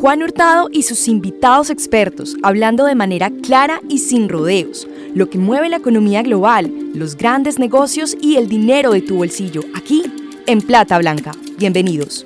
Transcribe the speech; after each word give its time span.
Juan 0.00 0.22
Hurtado 0.22 0.68
y 0.70 0.84
sus 0.84 1.08
invitados 1.08 1.70
expertos 1.70 2.36
hablando 2.44 2.84
de 2.84 2.94
manera 2.94 3.32
clara 3.42 3.80
y 3.88 3.98
sin 3.98 4.28
rodeos, 4.28 4.86
lo 5.12 5.28
que 5.28 5.38
mueve 5.38 5.68
la 5.68 5.78
economía 5.78 6.22
global, 6.22 6.72
los 6.94 7.16
grandes 7.16 7.58
negocios 7.58 8.16
y 8.20 8.36
el 8.36 8.48
dinero 8.48 8.92
de 8.92 9.02
tu 9.02 9.16
bolsillo, 9.16 9.62
aquí 9.74 10.04
en 10.46 10.60
Plata 10.60 10.98
Blanca. 10.98 11.32
Bienvenidos. 11.58 12.24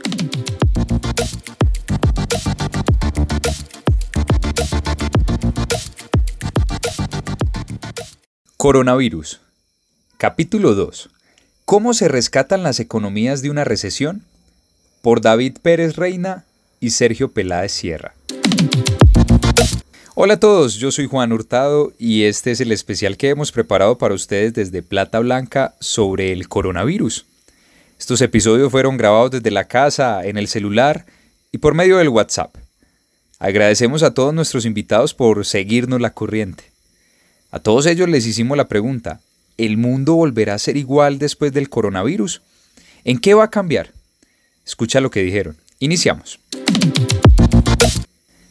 Coronavirus. 8.59 9.41
Capítulo 10.18 10.75
2. 10.75 11.09
¿Cómo 11.64 11.95
se 11.95 12.09
rescatan 12.09 12.62
las 12.62 12.80
economías 12.80 13.41
de 13.41 13.48
una 13.48 13.64
recesión? 13.64 14.27
Por 15.00 15.23
David 15.23 15.57
Pérez 15.62 15.96
Reina 15.96 16.45
y 16.82 16.90
Sergio 16.90 17.30
Peláez 17.30 17.70
Sierra. 17.70 18.14
Hola 20.16 20.34
a 20.34 20.40
todos, 20.40 20.74
yo 20.74 20.90
soy 20.90 21.06
Juan 21.06 21.32
Hurtado 21.32 21.92
y 21.96 22.24
este 22.24 22.50
es 22.50 22.60
el 22.60 22.73
especial 22.73 23.16
que 23.16 23.28
hemos 23.28 23.52
preparado 23.52 23.96
para 23.98 24.14
ustedes 24.14 24.52
desde 24.52 24.82
Plata 24.82 25.20
Blanca 25.20 25.76
sobre 25.78 26.32
el 26.32 26.48
coronavirus. 26.48 27.24
Estos 28.00 28.20
episodios 28.20 28.73
fueron 28.73 28.96
grabados 28.96 29.30
desde 29.30 29.52
la 29.52 29.68
casa, 29.68 30.26
en 30.26 30.37
el 30.37 30.48
celular 30.48 31.06
y 31.52 31.59
por 31.59 31.74
medio 31.74 31.98
del 31.98 32.09
WhatsApp. 32.09 32.56
Agradecemos 33.38 34.02
a 34.02 34.12
todos 34.12 34.34
nuestros 34.34 34.66
invitados 34.66 35.14
por 35.14 35.46
seguirnos 35.46 36.01
la 36.01 36.10
corriente. 36.10 36.64
A 37.52 37.60
todos 37.60 37.87
ellos 37.87 38.09
les 38.09 38.26
hicimos 38.26 38.56
la 38.56 38.66
pregunta, 38.66 39.20
¿el 39.56 39.76
mundo 39.76 40.14
volverá 40.14 40.54
a 40.54 40.59
ser 40.59 40.76
igual 40.76 41.20
después 41.20 41.52
del 41.52 41.68
coronavirus? 41.68 42.42
¿En 43.04 43.18
qué 43.18 43.34
va 43.34 43.45
a 43.45 43.51
cambiar? 43.51 43.92
Escucha 44.66 45.01
lo 45.01 45.12
que 45.12 45.23
dijeron. 45.23 45.56
Iniciamos. 45.82 46.38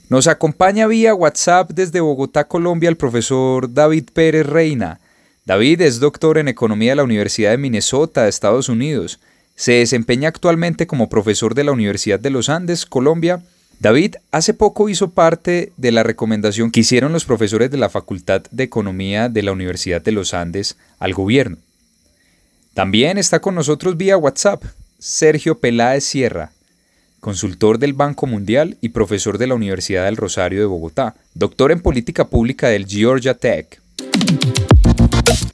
Nos 0.09 0.27
acompaña 0.27 0.85
vía 0.87 1.15
WhatsApp 1.15 1.71
desde 1.71 2.01
Bogotá, 2.01 2.45
Colombia, 2.45 2.89
el 2.89 2.97
profesor 2.97 3.73
David 3.73 4.09
Pérez 4.13 4.45
Reina. 4.45 4.99
David 5.45 5.79
es 5.79 6.01
doctor 6.01 6.37
en 6.39 6.49
Economía 6.49 6.91
de 6.91 6.97
la 6.97 7.05
Universidad 7.05 7.51
de 7.51 7.57
Minnesota, 7.57 8.27
Estados 8.27 8.67
Unidos. 8.67 9.21
Se 9.55 9.71
desempeña 9.71 10.27
actualmente 10.27 10.87
como 10.87 11.07
profesor 11.07 11.55
de 11.55 11.63
la 11.63 11.71
Universidad 11.71 12.19
de 12.19 12.31
los 12.31 12.49
Andes, 12.49 12.85
Colombia. 12.85 13.41
David 13.79 14.15
hace 14.33 14.53
poco 14.53 14.89
hizo 14.89 15.11
parte 15.11 15.71
de 15.77 15.91
la 15.93 16.03
recomendación 16.03 16.69
que 16.69 16.81
hicieron 16.81 17.13
los 17.13 17.23
profesores 17.23 17.71
de 17.71 17.77
la 17.77 17.87
Facultad 17.87 18.41
de 18.51 18.63
Economía 18.63 19.29
de 19.29 19.41
la 19.41 19.53
Universidad 19.53 20.01
de 20.01 20.11
los 20.11 20.33
Andes 20.33 20.75
al 20.99 21.13
gobierno. 21.13 21.59
También 22.73 23.17
está 23.17 23.39
con 23.39 23.55
nosotros 23.55 23.95
vía 23.95 24.17
WhatsApp 24.17 24.65
Sergio 24.99 25.59
Peláez 25.59 26.03
Sierra, 26.03 26.51
consultor 27.21 27.77
del 27.77 27.93
Banco 27.93 28.27
Mundial 28.27 28.77
y 28.81 28.89
profesor 28.89 29.37
de 29.37 29.47
la 29.47 29.55
Universidad 29.55 30.05
del 30.05 30.17
Rosario 30.17 30.59
de 30.59 30.65
Bogotá, 30.65 31.15
doctor 31.35 31.71
en 31.71 31.79
política 31.79 32.27
pública 32.27 32.67
del 32.67 32.87
Georgia 32.87 33.35
Tech. 33.35 33.79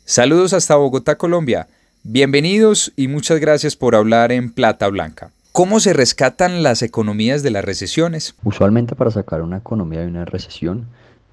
Saludos 0.05 0.53
hasta 0.53 0.77
Bogotá, 0.77 1.17
Colombia. 1.17 1.67
Bienvenidos 2.03 2.93
y 2.95 3.09
muchas 3.09 3.39
gracias 3.41 3.75
por 3.75 3.95
hablar 3.95 4.31
en 4.31 4.51
Plata 4.51 4.87
Blanca. 4.87 5.31
¿Cómo 5.51 5.81
se 5.81 5.91
rescatan 5.91 6.63
las 6.63 6.81
economías 6.81 7.43
de 7.43 7.51
las 7.51 7.65
recesiones? 7.65 8.35
Usualmente 8.43 8.95
para 8.95 9.11
sacar 9.11 9.41
una 9.41 9.57
economía 9.57 9.99
de 9.99 10.07
una 10.07 10.23
recesión 10.23 10.85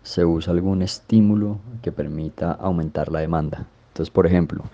se 0.02 0.24
usa 0.24 0.52
algún 0.52 0.82
estímulo 0.82 1.60
que 1.80 1.92
permita 1.92 2.50
aumentar 2.50 3.12
la 3.12 3.20
demanda. 3.20 3.66
Entonces, 3.92 4.10
por 4.10 4.26
ejemplo, 4.26 4.64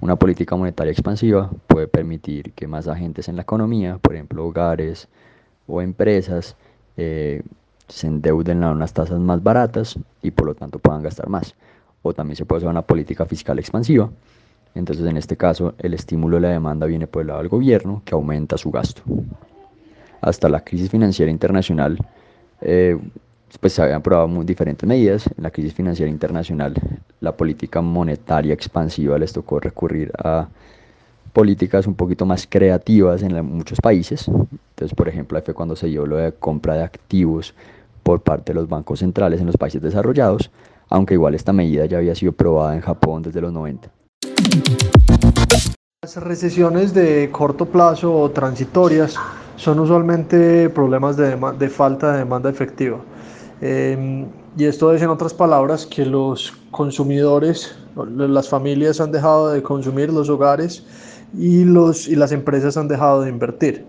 una 0.00 0.16
política 0.16 0.56
monetaria 0.56 0.92
expansiva 0.92 1.50
puede 1.66 1.86
permitir 1.86 2.52
que 2.52 2.66
más 2.66 2.88
agentes 2.88 3.28
en 3.28 3.36
la 3.36 3.42
economía, 3.42 3.98
por 3.98 4.14
ejemplo 4.14 4.46
hogares 4.46 5.08
o 5.66 5.82
empresas, 5.82 6.56
eh, 6.96 7.42
se 7.88 8.06
endeuden 8.06 8.62
a 8.64 8.70
unas 8.70 8.92
tasas 8.92 9.18
más 9.18 9.42
baratas 9.42 9.98
y 10.22 10.30
por 10.30 10.46
lo 10.46 10.54
tanto 10.54 10.78
puedan 10.78 11.02
gastar 11.02 11.28
más. 11.28 11.54
O 12.02 12.14
también 12.14 12.36
se 12.36 12.46
puede 12.46 12.60
usar 12.60 12.70
una 12.70 12.82
política 12.82 13.26
fiscal 13.26 13.58
expansiva. 13.58 14.10
Entonces 14.74 15.04
en 15.04 15.16
este 15.16 15.36
caso 15.36 15.74
el 15.78 15.94
estímulo 15.94 16.36
de 16.36 16.42
la 16.42 16.48
demanda 16.50 16.86
viene 16.86 17.06
por 17.06 17.22
el 17.22 17.28
lado 17.28 17.40
del 17.40 17.48
gobierno 17.48 18.02
que 18.04 18.14
aumenta 18.14 18.56
su 18.56 18.70
gasto. 18.70 19.02
Hasta 20.22 20.48
la 20.48 20.60
crisis 20.64 20.90
financiera 20.90 21.30
internacional 21.30 21.98
eh, 22.60 22.98
pues 23.58 23.72
se 23.72 23.82
habían 23.82 24.02
probado 24.02 24.28
muy 24.28 24.44
diferentes 24.44 24.88
medidas. 24.88 25.26
En 25.26 25.42
la 25.42 25.50
crisis 25.50 25.74
financiera 25.74 26.10
internacional, 26.10 26.74
la 27.20 27.36
política 27.36 27.80
monetaria 27.80 28.54
expansiva 28.54 29.18
les 29.18 29.32
tocó 29.32 29.60
recurrir 29.60 30.12
a 30.18 30.48
políticas 31.32 31.86
un 31.86 31.94
poquito 31.94 32.26
más 32.26 32.46
creativas 32.48 33.22
en 33.22 33.44
muchos 33.44 33.80
países. 33.80 34.28
Entonces, 34.28 34.94
por 34.94 35.08
ejemplo, 35.08 35.38
ahí 35.38 35.44
fue 35.44 35.54
cuando 35.54 35.76
se 35.76 35.86
dio 35.86 36.06
lo 36.06 36.16
de 36.16 36.32
compra 36.32 36.74
de 36.74 36.82
activos 36.82 37.54
por 38.02 38.20
parte 38.22 38.52
de 38.52 38.60
los 38.60 38.68
bancos 38.68 39.00
centrales 39.00 39.40
en 39.40 39.46
los 39.46 39.56
países 39.56 39.82
desarrollados, 39.82 40.50
aunque 40.88 41.14
igual 41.14 41.34
esta 41.34 41.52
medida 41.52 41.86
ya 41.86 41.98
había 41.98 42.14
sido 42.14 42.32
probada 42.32 42.74
en 42.74 42.80
Japón 42.80 43.22
desde 43.22 43.40
los 43.40 43.52
90. 43.52 43.90
Las 46.02 46.16
recesiones 46.16 46.94
de 46.94 47.28
corto 47.30 47.66
plazo 47.66 48.12
o 48.14 48.30
transitorias 48.30 49.16
son 49.56 49.78
usualmente 49.80 50.70
problemas 50.70 51.16
de, 51.16 51.36
de 51.58 51.68
falta 51.68 52.12
de 52.12 52.18
demanda 52.20 52.48
efectiva. 52.48 52.98
Em, 53.60 54.26
y 54.56 54.64
esto 54.64 54.92
es, 54.92 55.02
en 55.02 55.08
otras 55.10 55.34
palabras, 55.34 55.86
que 55.86 56.06
los 56.06 56.52
consumidores, 56.70 57.76
las 57.94 58.48
familias 58.48 59.00
han 59.00 59.12
dejado 59.12 59.50
de 59.50 59.62
consumir, 59.62 60.12
los 60.12 60.28
hogares 60.28 60.84
y, 61.36 61.64
los, 61.64 62.08
y 62.08 62.16
las 62.16 62.32
empresas 62.32 62.76
han 62.76 62.88
dejado 62.88 63.22
de 63.22 63.30
invertir. 63.30 63.84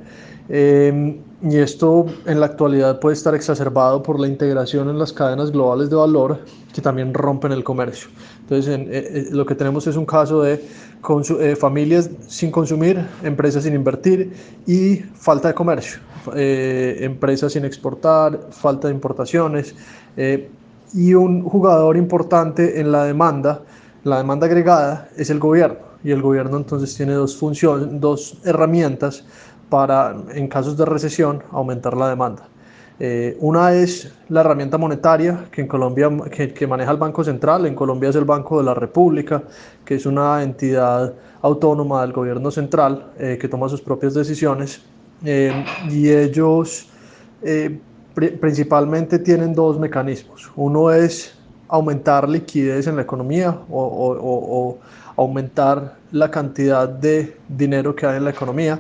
Em, 0.54 1.16
y 1.42 1.60
esto 1.60 2.08
en 2.26 2.42
la 2.42 2.48
actualidad 2.48 3.00
puede 3.00 3.14
estar 3.14 3.34
exacerbado 3.34 4.04
por 4.04 4.20
la 4.20 4.28
integración 4.28 4.90
en 4.90 5.00
las 5.00 5.14
cadenas 5.14 5.50
globales 5.50 5.90
de 5.90 5.96
valor 5.96 6.40
que 6.74 6.82
también 6.82 7.14
rompen 7.14 7.54
el 7.54 7.64
comercio. 7.64 8.10
Entonces, 8.42 8.68
eh, 8.68 8.86
eh, 8.90 9.28
lo 9.32 9.46
que 9.46 9.56
tenemos 9.56 9.88
es 9.88 9.96
un 9.96 10.06
caso 10.06 10.42
de 10.42 10.62
eh, 11.40 11.56
familias 11.56 12.10
sin 12.28 12.52
consumir, 12.52 13.00
empresas 13.24 13.64
sin 13.64 13.76
invertir 13.76 14.34
y 14.68 14.98
falta 14.98 15.48
de 15.48 15.54
comercio, 15.54 16.02
empresas 16.36 17.54
sin 17.54 17.64
exportar, 17.64 18.38
falta 18.52 18.90
de 18.90 18.94
importaciones 18.94 19.74
y 20.94 21.14
un 21.14 21.44
jugador 21.44 21.96
importante 21.96 22.82
en 22.82 22.92
la 22.92 23.06
demanda, 23.06 23.62
la 24.04 24.18
demanda 24.18 24.48
agregada, 24.48 25.08
es 25.16 25.30
el 25.30 25.40
gobierno. 25.40 25.92
Y 26.04 26.10
el 26.10 26.22
gobierno 26.22 26.58
entonces 26.58 26.96
tiene 26.96 27.14
dos 27.14 27.38
funciones, 27.38 27.88
dos 28.02 28.38
herramientas 28.44 29.24
para, 29.72 30.14
en 30.34 30.50
casos 30.50 30.76
de 30.76 30.84
recesión, 30.84 31.42
aumentar 31.50 31.96
la 31.96 32.10
demanda. 32.10 32.44
Eh, 33.00 33.38
una 33.40 33.74
es 33.74 34.14
la 34.28 34.42
herramienta 34.42 34.78
monetaria 34.78 35.46
que 35.50 35.62
en 35.62 35.68
Colombia 35.68 36.12
que, 36.30 36.68
maneja 36.68 36.92
el 36.92 36.98
Banco 36.98 37.24
Central. 37.24 37.66
En 37.66 37.74
Colombia 37.74 38.10
es 38.10 38.18
el 38.18 38.26
Banco 38.26 38.58
de 38.58 38.66
la 38.66 38.74
República, 38.74 39.42
que 39.86 39.96
es 39.96 40.06
una 40.06 40.44
entidad 40.44 41.14
autónoma 41.42 42.02
del 42.02 42.12
gobierno 42.12 42.52
central 42.52 43.08
eh, 43.18 43.38
que 43.40 43.48
toma 43.48 43.70
sus 43.70 43.82
propias 43.82 44.14
decisiones. 44.14 44.82
Eh, 45.24 45.66
y 45.90 46.10
ellos 46.10 46.88
principalmente 48.42 49.20
tienen 49.20 49.54
dos 49.54 49.80
mecanismos. 49.80 50.52
Uno 50.58 50.92
es 50.92 51.34
aumentar 51.70 52.28
liquidez 52.28 52.88
en 52.88 52.98
la 52.98 53.04
economía 53.04 53.58
o, 53.70 53.80
o 53.80 54.78
aumentar 55.16 55.96
la 56.12 56.30
cantidad 56.30 56.90
de 56.90 57.36
dinero 57.48 57.96
que 57.96 58.06
hay 58.06 58.18
en 58.18 58.26
la 58.26 58.32
economía 58.32 58.80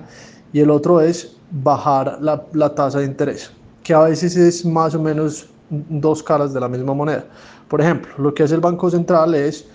y 0.53 0.59
el 0.59 0.69
otro 0.69 1.01
es 1.01 1.35
bajar 1.51 2.17
la, 2.21 2.43
la 2.53 2.73
tasa 2.73 2.99
de 2.99 3.05
interés, 3.05 3.51
que 3.83 3.93
a 3.93 4.01
veces 4.01 4.35
es 4.35 4.65
más 4.65 4.95
o 4.95 5.01
menos 5.01 5.49
dos 5.69 6.21
caras 6.21 6.53
de 6.53 6.59
la 6.59 6.67
misma 6.67 6.93
moneda. 6.93 7.25
Por 7.67 7.81
ejemplo, 7.81 8.11
lo 8.17 8.33
que 8.33 8.43
hace 8.43 8.55
el 8.55 8.61
Banco 8.61 8.89
Central 8.89 9.33
es 9.33 9.65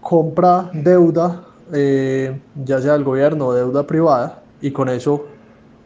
compra 0.00 0.70
deuda, 0.72 1.42
eh, 1.72 2.38
ya 2.64 2.80
sea 2.80 2.92
del 2.92 3.04
gobierno 3.04 3.46
o 3.46 3.54
deuda 3.54 3.86
privada, 3.86 4.42
y 4.60 4.70
con 4.70 4.88
eso 4.88 5.26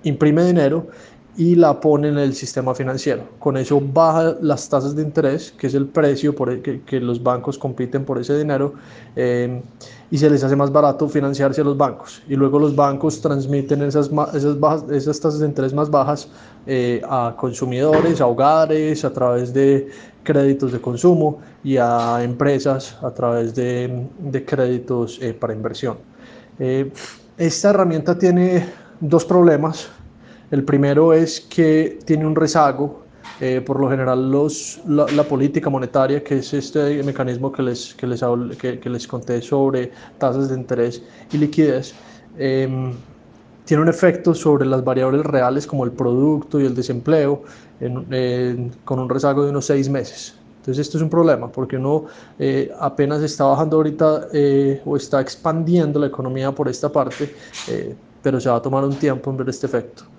imprime 0.02 0.44
dinero 0.44 0.86
y 1.36 1.54
la 1.54 1.80
pone 1.80 2.08
en 2.08 2.18
el 2.18 2.34
sistema 2.34 2.74
financiero. 2.74 3.22
Con 3.38 3.56
eso 3.56 3.80
baja 3.80 4.36
las 4.40 4.68
tasas 4.68 4.96
de 4.96 5.02
interés, 5.02 5.52
que 5.52 5.68
es 5.68 5.74
el 5.74 5.86
precio 5.86 6.34
por 6.34 6.50
el 6.50 6.60
que, 6.60 7.00
los 7.00 7.22
bancos 7.22 7.56
compiten 7.56 8.04
por 8.04 8.18
ese 8.18 8.36
dinero, 8.36 8.74
eh, 9.16 9.62
y 10.10 10.18
se 10.18 10.28
les 10.28 10.42
hace 10.42 10.56
más 10.56 10.72
barato 10.72 11.08
financiarse 11.08 11.60
a 11.60 11.64
los 11.64 11.76
bancos. 11.76 12.22
Y 12.28 12.34
luego 12.34 12.58
los 12.58 12.74
bancos 12.74 13.20
transmiten 13.20 13.82
esas, 13.82 14.10
esas, 14.34 14.58
bajas, 14.58 14.84
esas 14.90 15.20
tasas 15.20 15.40
de 15.40 15.46
interés 15.46 15.72
más 15.72 15.90
bajas 15.90 16.28
eh, 16.66 17.00
a 17.08 17.34
consumidores, 17.38 18.20
a 18.20 18.26
hogares, 18.26 19.04
a 19.04 19.12
través 19.12 19.54
de 19.54 19.88
créditos 20.24 20.72
de 20.72 20.80
consumo 20.80 21.38
y 21.64 21.76
a 21.76 22.22
empresas 22.22 22.98
a 23.02 23.10
través 23.10 23.54
de, 23.54 24.06
de 24.18 24.44
créditos 24.44 25.18
eh, 25.22 25.32
para 25.32 25.54
inversión. 25.54 25.96
esta 27.38 27.70
herramienta 27.70 28.18
tiene 28.18 28.66
dos 29.00 29.24
problemas 29.24 29.88
el 30.50 30.64
primero 30.64 31.12
es 31.12 31.40
que 31.40 31.98
tiene 32.04 32.26
un 32.26 32.34
rezago, 32.34 33.02
eh, 33.40 33.62
por 33.64 33.80
lo 33.80 33.88
general 33.88 34.30
la, 34.88 35.24
política 35.24 35.70
monetaria, 35.70 36.22
que 36.22 36.38
es 36.38 36.52
este 36.52 37.02
mecanismo 37.02 37.52
que 37.52 37.62
les, 37.62 37.94
que 37.94 38.06
les, 38.06 38.20
que, 38.58 38.90
les 38.90 39.06
conté 39.06 39.40
sobre 39.40 39.92
tasas 40.18 40.48
de 40.48 40.56
interés 40.56 41.02
y 41.32 41.38
liquidez, 41.38 41.94
em, 42.36 42.92
tiene 43.64 43.82
un 43.82 43.88
efecto 43.88 44.34
sobre 44.34 44.66
las 44.66 44.82
variables 44.82 45.24
reales 45.24 45.66
como 45.66 45.84
el 45.84 45.92
producto 45.92 46.60
y 46.60 46.66
el 46.66 46.74
desempleo 46.74 47.42
con 48.84 48.98
un 48.98 49.08
rezago 49.08 49.44
de 49.44 49.50
unos 49.50 49.66
seis 49.66 49.88
meses. 49.88 50.34
Entonces 50.58 50.86
esto 50.86 50.98
es 50.98 51.02
un 51.02 51.08
problema 51.08 51.50
porque 51.50 51.76
uno 51.76 52.06
eh, 52.38 52.70
apenas 52.78 53.22
está 53.22 53.44
bajando 53.44 53.76
ahorita 53.76 54.28
eh, 54.32 54.82
o 54.84 54.96
está 54.96 55.20
expandiendo 55.20 55.98
la 56.00 56.08
economía 56.08 56.52
por 56.52 56.68
esta 56.68 56.90
parte, 56.90 57.34
pero 58.22 58.40
se 58.40 58.50
va 58.50 58.56
a 58.56 58.62
tomar 58.62 58.84
un 58.84 58.94
tiempo 58.96 59.30
en 59.30 59.36
ver 59.38 59.48
este 59.48 59.66
efecto. 59.66 60.09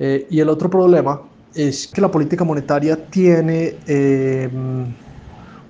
Y 0.00 0.40
el 0.40 0.48
otro 0.48 0.70
problema 0.70 1.20
es 1.54 1.86
que 1.86 2.00
la 2.00 2.10
política 2.10 2.42
monetaria 2.42 2.96
tiene 3.10 3.76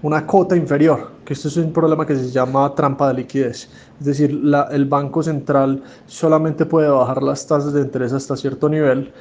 una 0.03 0.27
cota 0.27 0.57
inferior, 0.57 1.11
que 1.25 1.35
esto 1.35 1.49
es 1.49 1.57
un 1.57 1.73
problema 1.73 2.07
que 2.07 2.15
se 2.17 2.31
llama 2.31 2.75
trampa 2.75 3.09
de 3.09 3.15
liquidez. 3.15 3.69
Es 3.99 4.07
decir, 4.07 4.41
el 4.71 4.85
Banco 4.87 5.23
Central 5.23 5.83
solamente 6.07 6.65
puede 6.65 6.89
bajar 6.89 7.23
las 7.23 7.47
tasas 7.47 7.73
de 7.73 7.83
interés 7.83 8.13
hasta 8.13 8.37
cierto 8.37 8.69
nivel 8.69 9.13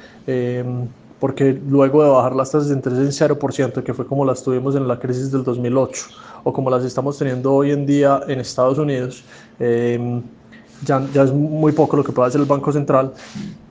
porque 1.18 1.60
luego 1.68 2.02
de 2.02 2.08
bajar 2.08 2.34
las 2.34 2.50
tasas 2.50 2.68
de 2.70 2.76
interés 2.76 2.98
en 2.98 3.28
0%, 3.28 3.82
que 3.82 3.92
fue 3.92 4.06
como 4.06 4.24
las 4.24 4.42
tuvimos 4.42 4.74
en 4.74 4.88
la 4.88 4.98
crisis 4.98 5.30
del 5.30 5.44
2008, 5.44 6.06
o 6.44 6.52
como 6.52 6.70
las 6.70 6.82
estamos 6.82 7.18
teniendo 7.18 7.52
hoy 7.52 7.72
en 7.72 7.84
día 7.84 8.22
en 8.26 8.40
Estados 8.40 8.78
Unidos, 8.78 9.22
ya, 9.58 11.06
ya, 11.12 11.22
es 11.22 11.30
muy 11.30 11.72
poco 11.72 11.98
lo 11.98 12.04
que 12.04 12.12
puede 12.12 12.28
hacer 12.28 12.40
el 12.40 12.46
Banco 12.46 12.72
Central 12.72 13.12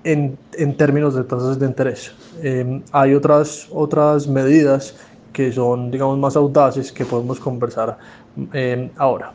en, 0.04 0.38
en 0.54 0.78
términos 0.78 1.16
de 1.16 1.24
tasas 1.24 1.60
de 1.60 1.66
interés. 1.66 2.12
Em, 2.42 2.82
hay 2.92 3.14
otras, 3.14 3.68
otras 3.72 4.28
medidas 4.28 4.96
que 5.34 5.52
son, 5.52 5.92
digamos, 5.92 6.18
más 6.18 6.36
audaces 6.36 6.92
que 6.92 7.06
podemos 7.06 7.40
conversar 7.40 7.98
em, 8.54 8.90
ahora. 8.98 9.34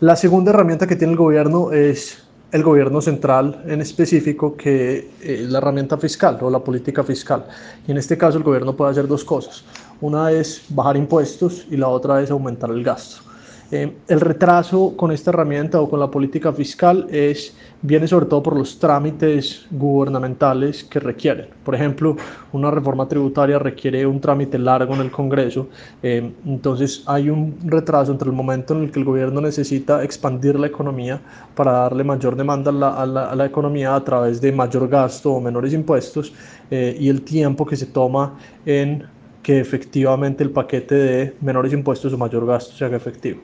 La 0.00 0.16
segunda 0.16 0.50
herramienta 0.50 0.86
que 0.86 0.96
tiene 0.96 1.12
el 1.12 1.18
gobierno 1.18 1.72
es 1.72 2.22
el 2.52 2.62
gobierno 2.62 3.00
central 3.02 3.62
en 3.66 3.80
específico, 3.80 4.56
que 4.56 5.10
es 5.22 5.48
la 5.50 5.58
herramienta 5.58 5.98
fiscal 5.98 6.38
o 6.40 6.50
la 6.50 6.60
política 6.60 7.04
fiscal. 7.04 7.44
Y 7.86 7.90
en 7.90 7.98
este 7.98 8.16
caso 8.16 8.38
el 8.38 8.44
gobierno 8.44 8.74
puede 8.74 8.92
hacer 8.92 9.06
dos 9.06 9.24
cosas. 9.24 9.64
Una 10.00 10.30
es 10.30 10.62
bajar 10.70 10.96
impuestos 10.96 11.66
y 11.70 11.76
la 11.76 11.88
otra 11.88 12.22
es 12.22 12.30
aumentar 12.30 12.70
el 12.70 12.82
gasto. 12.82 13.27
Eh, 13.70 13.92
el 14.08 14.20
retraso 14.20 14.94
con 14.96 15.12
esta 15.12 15.30
herramienta 15.30 15.78
o 15.78 15.90
con 15.90 16.00
la 16.00 16.10
política 16.10 16.54
fiscal 16.54 17.06
es, 17.10 17.54
viene 17.82 18.08
sobre 18.08 18.24
todo 18.24 18.42
por 18.42 18.56
los 18.56 18.78
trámites 18.78 19.66
gubernamentales 19.70 20.84
que 20.84 20.98
requieren. 20.98 21.48
Por 21.64 21.74
ejemplo, 21.74 22.16
una 22.52 22.70
reforma 22.70 23.06
tributaria 23.06 23.58
requiere 23.58 24.06
un 24.06 24.22
trámite 24.22 24.58
largo 24.58 24.94
en 24.94 25.02
el 25.02 25.10
Congreso, 25.10 25.68
eh, 26.02 26.32
entonces 26.46 27.02
hay 27.04 27.28
un 27.28 27.58
retraso 27.62 28.10
entre 28.10 28.30
el 28.30 28.34
momento 28.34 28.74
en 28.74 28.84
el 28.84 28.90
que 28.90 29.00
el 29.00 29.04
gobierno 29.04 29.42
necesita 29.42 30.02
expandir 30.02 30.58
la 30.58 30.68
economía 30.68 31.20
para 31.54 31.72
darle 31.72 32.04
mayor 32.04 32.36
demanda 32.36 32.70
a 32.70 33.04
la, 33.04 33.44
economía 33.44 33.94
a 33.94 34.02
través 34.02 34.40
de 34.40 34.50
mayor 34.50 34.88
gasto 34.88 35.34
o 35.34 35.40
menores 35.42 35.74
impuestos 35.74 36.32
eh, 36.70 36.96
y 36.98 37.10
el 37.10 37.20
tiempo 37.20 37.66
que 37.66 37.76
se 37.76 37.86
toma 37.86 38.38
en 38.64 39.04
que 39.42 39.60
efectivamente 39.60 40.42
el 40.44 40.50
paquete 40.50 40.94
de 40.94 41.34
menores 41.40 41.72
impuestos 41.72 42.12
o 42.12 42.18
mayor 42.18 42.46
gasto 42.46 42.74
se 42.74 42.84
haga 42.84 42.96
efectivo. 42.96 43.40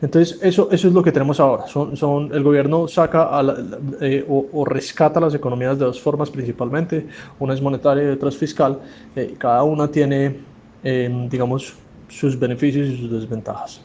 Entonces, 0.00 0.38
eso, 0.42 0.68
eso 0.72 0.88
es 0.88 0.94
lo 0.94 1.02
que 1.02 1.12
tenemos 1.12 1.38
ahora. 1.38 1.68
Son, 1.68 1.96
son, 1.96 2.34
el 2.34 2.42
gobierno 2.42 2.88
saca 2.88 3.30
eh, 4.00 4.24
o, 4.28 4.64
rescata 4.64 5.20
las 5.20 5.34
economías 5.34 5.78
de 5.78 5.84
dos 5.84 6.00
formas 6.00 6.28
principalmente. 6.28 7.06
Una 7.38 7.54
es 7.54 7.62
monetaria 7.62 8.02
y 8.02 8.06
otra 8.08 8.28
es 8.28 8.36
fiscal. 8.36 8.80
Eh, 9.14 9.36
cada 9.38 9.62
una 9.62 9.88
tiene, 9.88 10.38
em, 10.82 11.28
digamos, 11.28 11.74
sus 12.08 12.36
beneficios 12.36 12.88
y 12.88 12.96
sus 12.98 13.12
desventajas. 13.12 13.80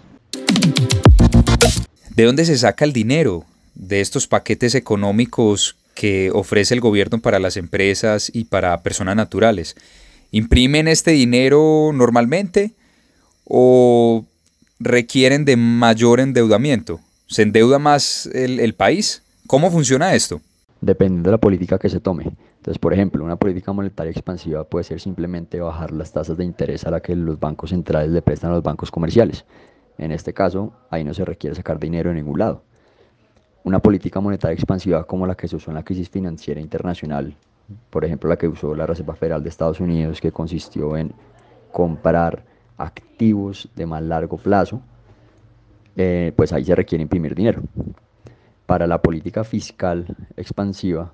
¿De 2.16 2.24
dónde 2.24 2.46
se 2.46 2.58
saca 2.58 2.84
el 2.84 2.94
dinero 2.94 3.44
de 3.76 4.02
estos 4.02 4.28
paquetes 4.28 4.74
económicos 4.74 5.76
que 5.94 6.32
ofrece 6.34 6.74
el 6.74 6.82
gobierno 6.82 7.20
para 7.20 7.38
las 7.38 7.58
empresas 7.58 8.32
y 8.34 8.46
para 8.46 8.82
personas 8.82 9.16
naturales? 9.16 9.76
¿Imprimen 10.32 10.88
este 10.88 11.12
dinero 11.12 11.92
normalmente 11.94 12.74
o 13.46 14.26
requieren 14.80 15.46
de 15.46 15.56
mayor 15.56 16.20
endeudamiento? 16.20 17.00
¿Se 17.28 17.44
endeuda 17.44 17.80
más 17.80 18.26
el, 18.34 18.74
país? 18.74 19.24
¿Cómo 19.48 19.72
funciona 19.72 20.14
esto? 20.16 20.42
Depende 20.82 21.24
de 21.24 21.32
la 21.32 21.38
política 21.38 21.80
que 21.80 21.90
se 21.90 22.00
tome. 22.00 22.26
Entonces, 22.58 22.78
por 22.78 22.94
ejemplo, 22.94 23.24
una 23.24 23.38
política 23.38 23.72
monetaria 23.72 24.12
expansiva 24.12 24.66
puede 24.66 24.84
ser 24.84 25.00
simplemente 25.00 25.60
bajar 25.60 25.92
las 25.92 26.12
tasas 26.12 26.38
de 26.38 26.44
interés 26.44 26.86
a 26.86 26.92
la 26.92 27.00
que 27.00 27.16
los 27.16 27.40
bancos 27.40 27.70
centrales 27.70 28.12
le 28.12 28.22
prestan 28.22 28.52
a 28.52 28.56
los 28.56 28.64
bancos 28.64 28.92
comerciales. 28.92 29.46
En 29.98 30.12
este 30.12 30.34
caso, 30.34 30.74
ahí 30.90 31.04
no 31.04 31.14
se 31.14 31.24
requiere 31.24 31.56
sacar 31.56 31.80
dinero 31.80 32.10
de 32.10 32.16
ningún 32.18 32.40
lado. 32.40 32.64
Una 33.64 33.80
política 33.80 34.20
monetaria 34.20 34.54
expansiva 34.54 35.06
como 35.06 35.26
la 35.26 35.36
que 35.36 35.48
se 35.48 35.56
usó 35.56 35.72
en 35.72 35.76
la 35.76 35.84
crisis 35.84 36.10
financiera 36.10 36.60
internacional 36.60 37.36
por 37.90 38.06
ejemplo 38.06 38.30
la 38.30 38.38
que 38.38 38.48
usó 38.48 38.76
la 38.76 38.86
Reserva 38.86 39.16
Federal 39.16 39.44
de 39.44 39.50
Estados 39.50 39.80
Unidos, 39.80 40.22
que 40.22 40.32
consistió 40.32 40.98
en 40.98 41.14
comprar 41.72 42.44
activos 42.78 43.70
de 43.76 43.86
más 43.86 44.04
largo 44.04 44.38
plazo, 44.38 44.82
eh, 45.96 46.32
pues 46.36 46.54
ahí 46.54 46.64
se 46.64 46.76
requiere 46.76 47.02
imprimir 47.02 47.36
dinero. 47.36 47.62
Para 48.66 48.88
la 48.88 49.02
política 49.02 49.44
fiscal 49.44 50.06
expansiva, 50.36 51.14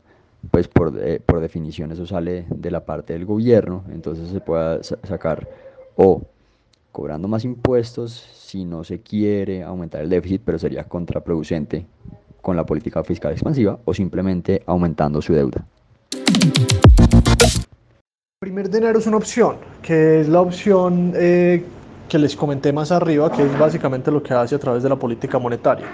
pues 0.52 0.68
por, 0.68 0.94
eh, 1.00 1.22
por 1.26 1.40
definición 1.40 1.92
eso 1.92 2.06
sale 2.06 2.46
de 2.50 2.72
la 2.72 2.84
parte 2.86 3.14
del 3.14 3.26
gobierno, 3.26 3.84
entonces 3.92 4.30
se 4.30 4.42
puede 4.42 4.84
sacar 4.84 5.48
o 5.96 6.22
cobrando 6.92 7.28
más 7.28 7.46
impuestos 7.46 8.12
si 8.14 8.66
no 8.66 8.84
se 8.84 9.02
quiere 9.02 9.64
aumentar 9.64 10.02
el 10.02 10.10
déficit, 10.10 10.42
pero 10.46 10.60
sería 10.60 10.84
contraproducente 10.84 11.86
con 12.42 12.56
la 12.56 12.66
política 12.66 13.04
fiscal 13.04 13.32
expansiva, 13.32 13.80
o 13.86 13.94
simplemente 13.94 14.62
aumentando 14.66 15.22
su 15.22 15.34
deuda. 15.34 15.66
Primer 18.40 18.70
dinero 18.70 19.00
es 19.00 19.08
una 19.08 19.18
opción, 19.18 19.56
que 19.82 20.22
es 20.22 20.28
la 20.28 20.42
opción 20.42 21.14
eh, 21.16 21.64
que 22.10 22.20
les 22.20 22.36
comenté 22.36 22.72
más 22.72 22.92
arriba, 22.92 23.32
que 23.32 23.42
es 23.42 23.58
básicamente 23.58 24.12
lo 24.12 24.22
que 24.22 24.34
hace 24.34 24.54
a 24.54 24.60
través 24.60 24.84
de 24.84 24.90
la 24.90 24.96
política 24.96 25.40
monetaria. 25.40 25.86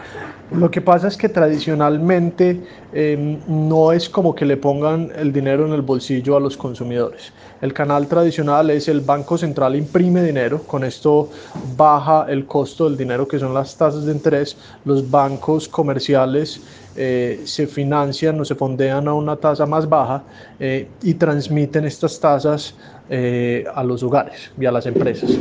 Lo 0.52 0.70
que 0.70 0.82
pasa 0.82 1.08
es 1.08 1.16
que 1.16 1.30
tradicionalmente 1.30 2.62
em, 2.92 3.40
no 3.48 3.92
es 3.92 4.10
como 4.10 4.34
que 4.34 4.46
le 4.46 4.58
pongan 4.58 5.12
el 5.16 5.32
dinero 5.32 5.66
en 5.66 5.74
el 5.74 5.82
bolsillo 5.82 6.36
a 6.36 6.40
los 6.40 6.58
consumidores. 6.58 7.32
El 7.62 7.72
canal 7.72 8.08
tradicional 8.08 8.70
es 8.70 8.88
el 8.88 9.02
Banco 9.02 9.38
Central 9.38 9.76
imprime 9.76 10.24
dinero, 10.24 10.64
con 10.64 10.84
esto 10.84 11.30
baja 11.78 12.26
el 12.28 12.46
costo 12.46 12.86
del 12.86 12.98
dinero 12.98 13.28
que 13.28 13.38
son 13.38 13.54
las 13.54 13.78
tasas 13.78 14.06
de 14.06 14.12
interés. 14.12 14.58
Los 14.86 15.10
bancos 15.10 15.70
comerciales 15.70 16.62
eh, 17.02 17.44
se 17.46 17.66
financian 17.66 18.38
o 18.42 18.44
se 18.44 18.56
fondean 18.56 19.08
a 19.08 19.14
una 19.14 19.38
tasa 19.38 19.66
más 19.66 19.88
baja 19.88 20.22
eh, 20.60 20.86
y 21.02 21.14
transmiten 21.14 21.86
estas 21.86 22.20
tasas 22.20 22.76
eh, 23.10 23.64
a 23.74 23.86
los 23.86 24.04
hogares 24.04 24.52
y 24.60 24.66
a 24.66 24.72
las 24.72 24.86
empresas. 24.86 25.32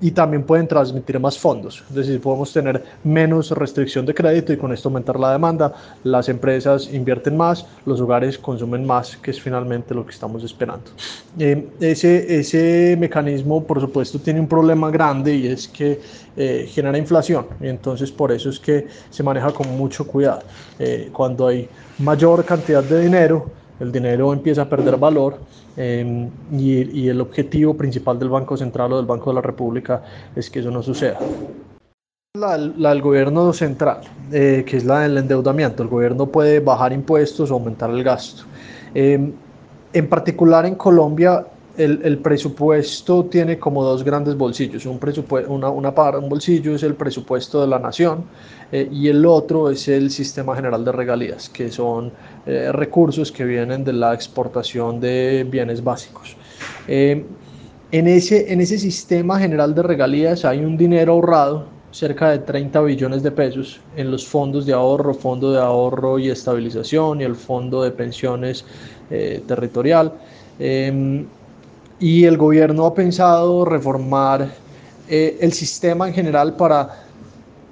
y 0.00 0.10
también 0.12 0.42
pueden 0.42 0.66
transmitir 0.66 1.20
más 1.20 1.38
fondos, 1.38 1.84
es 1.90 1.94
decir, 1.94 2.18
podemos 2.18 2.50
tener 2.50 2.82
menos 3.04 3.50
restricción 3.50 4.06
de 4.06 4.14
crédito 4.14 4.54
y 4.54 4.56
con 4.56 4.72
esto 4.72 4.88
aumentar 4.88 5.20
la 5.20 5.32
demanda. 5.32 5.74
Las 6.02 6.30
empresas 6.30 6.88
invierten 6.90 7.36
más, 7.36 7.66
los 7.84 8.00
hogares 8.00 8.38
consumen 8.38 8.86
más, 8.86 9.18
que 9.18 9.32
es 9.32 9.40
finalmente 9.40 9.94
lo 9.94 10.06
que 10.06 10.12
estamos 10.12 10.42
esperando. 10.42 10.90
ese, 11.78 12.40
ese 12.40 12.96
mecanismo, 12.98 13.62
por 13.62 13.82
supuesto, 13.82 14.18
tiene 14.18 14.40
un 14.40 14.48
problema 14.48 14.90
grande 14.90 15.34
y 15.34 15.46
es 15.48 15.68
que 15.68 16.00
genera 16.68 16.96
inflación 16.96 17.44
y 17.60 17.68
entonces 17.68 18.10
por 18.10 18.32
eso 18.32 18.48
es 18.48 18.58
que 18.58 18.86
se 19.10 19.22
maneja 19.22 19.52
con 19.52 19.68
mucho 19.76 20.06
cuidado. 20.06 20.40
Eh, 20.82 21.10
cuando 21.12 21.46
hay 21.46 21.68
mayor 21.98 22.42
cantidad 22.46 22.82
de 22.82 23.02
dinero, 23.02 23.50
el 23.80 23.92
dinero 23.92 24.32
empieza 24.32 24.62
a 24.62 24.68
perder 24.68 24.96
valor 24.96 25.38
em, 25.76 26.30
y, 26.52 27.06
el 27.06 27.20
objetivo 27.20 27.74
principal 27.74 28.18
del 28.18 28.30
Banco 28.30 28.56
Central 28.56 28.94
o 28.94 28.96
del 28.96 29.04
Banco 29.04 29.28
de 29.28 29.34
la 29.34 29.42
República 29.42 30.02
es 30.34 30.48
que 30.48 30.60
eso 30.60 30.70
no 30.70 30.82
suceda. 30.82 31.18
La, 32.34 32.56
del 32.56 33.02
gobierno 33.02 33.52
central, 33.52 34.00
eh, 34.32 34.64
que 34.66 34.78
es 34.78 34.84
la 34.84 35.00
del 35.00 35.18
endeudamiento. 35.18 35.82
El 35.82 35.90
gobierno 35.90 36.26
puede 36.26 36.60
bajar 36.60 36.94
impuestos 36.94 37.50
o 37.50 37.54
aumentar 37.54 37.90
el 37.90 38.02
gasto. 38.02 38.44
Em, 38.94 39.32
en 39.92 40.08
particular 40.08 40.64
en 40.64 40.76
Colombia 40.76 41.44
el, 41.76 42.18
presupuesto 42.18 43.24
tiene 43.24 43.58
como 43.58 43.82
dos 43.84 44.04
grandes 44.04 44.36
bolsillos. 44.36 44.86
Un, 44.86 44.98
una, 45.48 45.70
una 45.70 45.90
un 45.90 46.28
bolsillo 46.28 46.74
es 46.74 46.82
el 46.82 46.94
presupuesto 46.94 47.60
de 47.60 47.66
la 47.68 47.78
nación 47.78 48.24
eh, 48.72 48.88
y 48.90 49.08
el 49.08 49.24
otro 49.26 49.70
es 49.70 49.88
el 49.88 50.10
sistema 50.10 50.54
general 50.54 50.84
de 50.84 50.92
regalías, 50.92 51.48
que 51.48 51.70
son 51.70 52.12
eh, 52.46 52.70
recursos 52.72 53.32
que 53.32 53.44
vienen 53.44 53.84
de 53.84 53.92
la 53.92 54.14
exportación 54.14 55.00
de 55.00 55.46
bienes 55.48 55.82
básicos. 55.82 56.36
Eh, 56.86 57.24
en, 57.92 58.08
ese, 58.08 58.52
en 58.52 58.60
ese 58.60 58.78
sistema 58.78 59.38
general 59.38 59.74
de 59.74 59.82
regalías 59.82 60.44
hay 60.44 60.64
un 60.64 60.76
dinero 60.76 61.14
ahorrado, 61.14 61.66
cerca 61.92 62.30
de 62.30 62.38
30 62.38 62.80
billones 62.82 63.22
de 63.24 63.32
pesos, 63.32 63.80
en 63.96 64.12
los 64.12 64.24
fondos 64.24 64.64
de 64.66 64.72
ahorro, 64.72 65.12
fondo 65.12 65.50
de 65.50 65.60
ahorro 65.60 66.20
y 66.20 66.30
estabilización 66.30 67.20
y 67.20 67.24
el 67.24 67.34
fondo 67.34 67.82
de 67.82 67.90
pensiones 67.90 68.64
territorial. 69.48 70.12
Y 72.00 72.24
el 72.24 72.36
gobierno 72.36 72.86
ha 72.86 72.94
pensado 72.94 73.64
reformar 73.64 74.50
eh, 75.08 75.38
el 75.40 75.52
sistema 75.52 76.08
en 76.08 76.14
general 76.14 76.56
para 76.56 77.04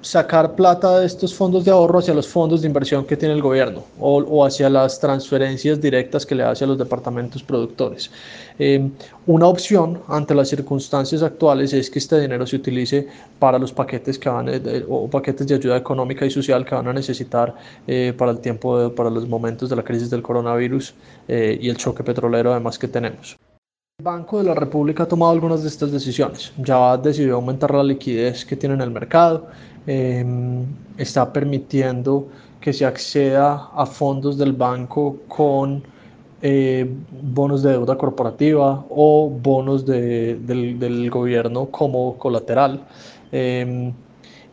sacar 0.01 0.55
plata 0.55 0.99
de 0.99 1.05
estos 1.05 1.33
fondos 1.35 1.65
de 1.65 1.71
ahorro 1.71 1.99
hacia 1.99 2.13
los 2.13 2.27
fondos 2.27 2.61
de 2.61 2.67
inversión 2.67 3.05
que 3.05 3.17
tiene 3.17 3.33
el 3.33 3.41
gobierno 3.41 3.83
o, 3.99 4.45
hacia 4.45 4.69
las 4.69 4.99
transferencias 4.99 5.81
directas 5.81 6.25
que 6.25 6.35
le 6.35 6.43
hace 6.43 6.63
a 6.63 6.67
los 6.67 6.77
departamentos 6.77 7.43
productores. 7.43 8.09
Em, 8.57 8.91
una 9.25 9.47
opción 9.47 10.01
ante 10.07 10.33
las 10.33 10.49
circunstancias 10.49 11.21
actuales 11.21 11.73
es 11.73 11.89
que 11.89 11.99
este 11.99 12.19
dinero 12.19 12.47
se 12.47 12.55
utilice 12.55 13.07
para 13.39 13.59
los 13.59 13.73
paquetes 13.73 14.17
que 14.17 14.29
van 14.29 14.47
eh, 14.47 14.85
o 14.87 15.09
paquetes 15.09 15.47
de 15.47 15.55
ayuda 15.55 15.77
económica 15.77 16.25
y 16.25 16.31
social 16.31 16.65
que 16.65 16.75
van 16.75 16.87
a 16.87 16.93
necesitar 16.93 17.53
eh, 17.87 18.13
para 18.17 18.31
el 18.31 18.39
tiempo 18.39 18.93
para 18.95 19.09
los 19.09 19.27
momentos 19.27 19.69
de 19.69 19.75
la 19.75 19.83
crisis 19.83 20.09
del 20.09 20.21
coronavirus 20.21 20.93
eh, 21.27 21.57
y 21.61 21.69
el 21.69 21.77
choque 21.77 22.03
petrolero 22.03 22.51
además 22.51 22.79
que 22.79 22.87
tenemos. 22.87 23.37
El 23.99 24.05
Banco 24.05 24.37
de 24.37 24.45
la 24.45 24.55
República 24.55 25.03
ha 25.03 25.07
tomado 25.09 25.33
algunas 25.33 25.61
de 25.61 25.67
estas 25.67 25.91
decisiones. 25.91 26.53
Ya 26.57 26.95
decidió 26.95 27.35
aumentar 27.35 27.75
la 27.75 27.83
liquidez 27.83 28.45
que 28.45 28.55
tiene 28.55 28.75
en 28.75 28.81
el 28.81 28.91
mercado, 28.91 29.47
em, 29.85 30.65
está 30.97 31.33
permitiendo 31.33 32.29
que 32.61 32.71
se 32.71 32.85
acceda 32.85 33.69
a 33.75 33.85
fondos 33.85 34.37
del 34.37 34.53
banco 34.53 35.17
con 35.27 35.83
eh, 36.41 36.89
bonos 37.33 37.61
de 37.61 37.71
deuda 37.71 37.97
corporativa 37.97 38.85
o 38.89 39.29
bonos 39.29 39.85
del, 39.85 40.47
del, 40.79 41.09
gobierno 41.09 41.65
como 41.65 42.17
colateral. 42.17 42.79
Em, 43.33 43.91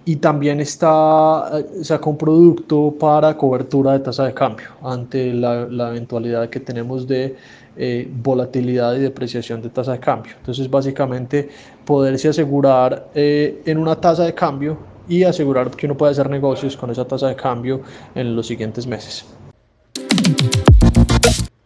y 0.09 0.17
también 0.17 0.61
está, 0.61 1.51
eh, 1.53 1.85
sacó 1.85 2.11
un 2.11 2.17
producto 2.17 2.95
para 2.99 3.37
cobertura 3.37 3.93
de 3.93 3.99
tasa 3.99 4.25
de 4.25 4.33
cambio 4.33 4.69
ante 4.81 5.35
la, 5.35 5.67
la 5.67 5.89
eventualidad 5.91 6.49
que 6.49 6.61
tenemos 6.61 7.09
de 7.09 7.35
eh, 7.77 8.09
volatilidad 8.23 8.95
y 8.95 9.01
depreciación 9.01 9.61
de 9.61 9.69
tasa 9.69 9.93
de 9.93 9.99
cambio. 9.99 10.33
Entonces, 10.39 10.71
básicamente, 10.71 11.49
poderse 11.85 12.29
asegurar 12.29 13.09
eh, 13.17 13.61
en 13.67 13.79
una 13.79 13.97
tasa 13.97 14.23
de 14.23 14.33
cambio 14.33 14.79
y 15.09 15.25
asegurar 15.25 15.73
que 15.73 15.87
uno 15.87 15.97
puede 15.97 16.13
hacer 16.13 16.31
negocios 16.31 16.77
con 16.77 16.89
esa 16.91 17.05
tasa 17.05 17.27
de 17.27 17.35
cambio 17.35 17.83
en 18.15 18.37
los 18.37 18.47
siguientes 18.47 18.87
meses. 18.87 19.27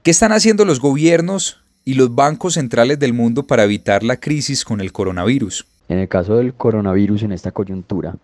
¿Qué 0.02 0.10
están 0.10 0.32
haciendo 0.32 0.64
los 0.64 0.80
gobiernos 0.80 1.60
y 1.84 1.92
los 1.92 2.14
bancos 2.14 2.54
centrales 2.54 2.98
del 2.98 3.12
mundo 3.12 3.46
para 3.46 3.64
evitar 3.64 4.02
la 4.02 4.16
crisis 4.16 4.64
con 4.64 4.80
el 4.80 4.92
coronavirus? 4.92 5.66
En 5.90 5.98
el 5.98 6.08
caso 6.08 6.36
del 6.36 6.54
coronavirus 6.54 7.24
en 7.24 7.32
esta 7.32 7.52
coyuntura, 7.52 8.14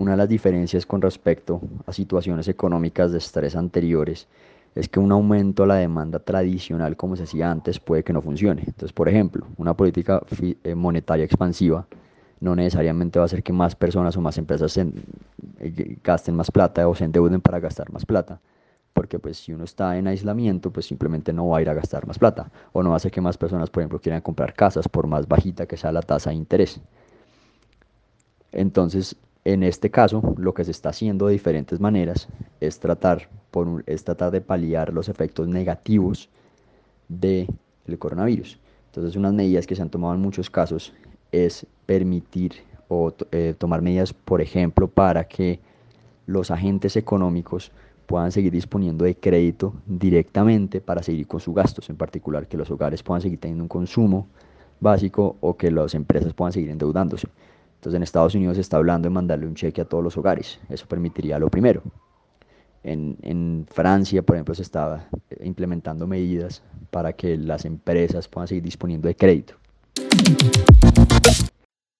una 0.00 0.12
de 0.12 0.16
las 0.16 0.28
diferencias 0.28 0.86
con 0.86 1.02
respecto 1.02 1.60
a 1.86 1.92
situaciones 1.92 2.48
económicas 2.48 3.12
de 3.12 3.18
estrés 3.18 3.54
anteriores 3.54 4.28
es 4.74 4.88
que 4.88 4.98
un 4.98 5.12
aumento 5.12 5.64
a 5.64 5.66
la 5.66 5.74
demanda 5.74 6.18
tradicional 6.20 6.96
como 6.96 7.16
se 7.16 7.24
hacía 7.24 7.50
antes 7.50 7.78
puede 7.78 8.02
que 8.02 8.14
no 8.14 8.22
funcione. 8.22 8.62
Entonces, 8.62 8.94
por 8.94 9.10
ejemplo, 9.10 9.46
una 9.58 9.74
política 9.74 10.22
eh, 10.64 10.74
monetaria 10.74 11.24
expansiva 11.24 11.86
no 12.40 12.56
necesariamente 12.56 13.18
va 13.18 13.24
a 13.24 13.26
hacer 13.26 13.42
que 13.42 13.52
más 13.52 13.74
personas 13.74 14.16
o 14.16 14.22
más 14.22 14.38
empresas 14.38 14.78
eh, 14.78 14.88
gasten 16.02 16.34
más 16.34 16.50
plata 16.50 16.88
o 16.88 16.94
se 16.94 17.04
endeuden 17.04 17.42
para 17.42 17.60
gastar 17.60 17.92
más 17.92 18.06
plata. 18.06 18.40
Porque 18.94 19.18
pues 19.18 19.36
si 19.36 19.52
uno 19.52 19.64
está 19.64 19.98
en 19.98 20.06
aislamiento, 20.06 20.70
pues 20.70 20.86
simplemente 20.86 21.34
no 21.34 21.48
va 21.48 21.58
a 21.58 21.62
ir 21.62 21.68
a 21.68 21.74
gastar 21.74 22.06
más 22.06 22.18
plata. 22.18 22.50
O 22.72 22.82
no 22.82 22.88
va 22.88 22.94
a 22.94 22.96
hacer 22.96 23.12
que 23.12 23.20
más 23.20 23.36
personas, 23.36 23.68
por 23.68 23.82
ejemplo, 23.82 24.00
quieran 24.00 24.22
comprar 24.22 24.54
casas 24.54 24.88
por 24.88 25.06
más 25.06 25.28
bajita 25.28 25.66
que 25.66 25.76
sea 25.76 25.92
la 25.92 26.00
tasa 26.00 26.30
de 26.30 26.36
interés. 26.36 26.80
Entonces, 28.52 29.14
en 29.44 29.62
este 29.62 29.90
caso, 29.90 30.34
lo 30.36 30.52
que 30.52 30.64
se 30.64 30.70
está 30.70 30.90
haciendo 30.90 31.26
de 31.26 31.32
diferentes 31.32 31.80
maneras 31.80 32.28
es 32.60 32.78
tratar, 32.78 33.28
por 33.50 33.82
es 33.86 34.04
tratar 34.04 34.30
de 34.30 34.40
paliar 34.40 34.92
los 34.92 35.08
efectos 35.08 35.48
negativos 35.48 36.28
del 37.08 37.48
coronavirus. 37.98 38.58
Entonces, 38.86 39.16
unas 39.16 39.32
medidas 39.32 39.66
que 39.66 39.74
se 39.76 39.82
han 39.82 39.90
tomado 39.90 40.14
en 40.14 40.20
muchos 40.20 40.50
casos 40.50 40.92
es 41.32 41.66
permitir 41.86 42.52
o 42.88 43.12
eh, 43.30 43.54
tomar 43.56 43.82
medidas, 43.82 44.12
por 44.12 44.40
ejemplo, 44.40 44.88
para 44.88 45.24
que 45.24 45.60
los 46.26 46.50
agentes 46.50 46.96
económicos 46.96 47.72
puedan 48.06 48.32
seguir 48.32 48.52
disponiendo 48.52 49.04
de 49.04 49.14
crédito 49.14 49.72
directamente 49.86 50.80
para 50.80 51.02
seguir 51.02 51.28
con 51.28 51.38
sus 51.38 51.54
gastos, 51.54 51.88
en 51.88 51.96
particular 51.96 52.48
que 52.48 52.56
los 52.56 52.70
hogares 52.70 53.02
puedan 53.02 53.22
seguir 53.22 53.38
teniendo 53.38 53.64
un 53.64 53.68
consumo 53.68 54.26
básico 54.80 55.36
o 55.40 55.56
que 55.56 55.70
las 55.70 55.94
empresas 55.94 56.34
puedan 56.34 56.52
seguir 56.52 56.70
endeudándose. 56.70 57.28
Entonces 57.80 57.96
en 57.96 58.02
Estados 58.02 58.34
Unidos 58.34 58.56
se 58.56 58.60
está 58.60 58.76
hablando 58.76 59.08
de 59.08 59.14
mandarle 59.14 59.46
un 59.46 59.54
cheque 59.54 59.80
a 59.80 59.86
todos 59.86 60.04
los 60.04 60.14
hogares. 60.18 60.60
Eso 60.68 60.84
permitiría 60.86 61.38
lo 61.38 61.48
primero. 61.48 61.82
En, 62.84 63.66
Francia, 63.70 64.20
por 64.20 64.36
ejemplo, 64.36 64.54
se 64.54 64.60
está 64.60 65.08
implementando 65.42 66.06
medidas 66.06 66.62
para 66.90 67.14
que 67.14 67.38
las 67.38 67.64
empresas 67.64 68.28
puedan 68.28 68.48
seguir 68.48 68.64
disponiendo 68.64 69.08
de 69.08 69.16
crédito. 69.16 69.54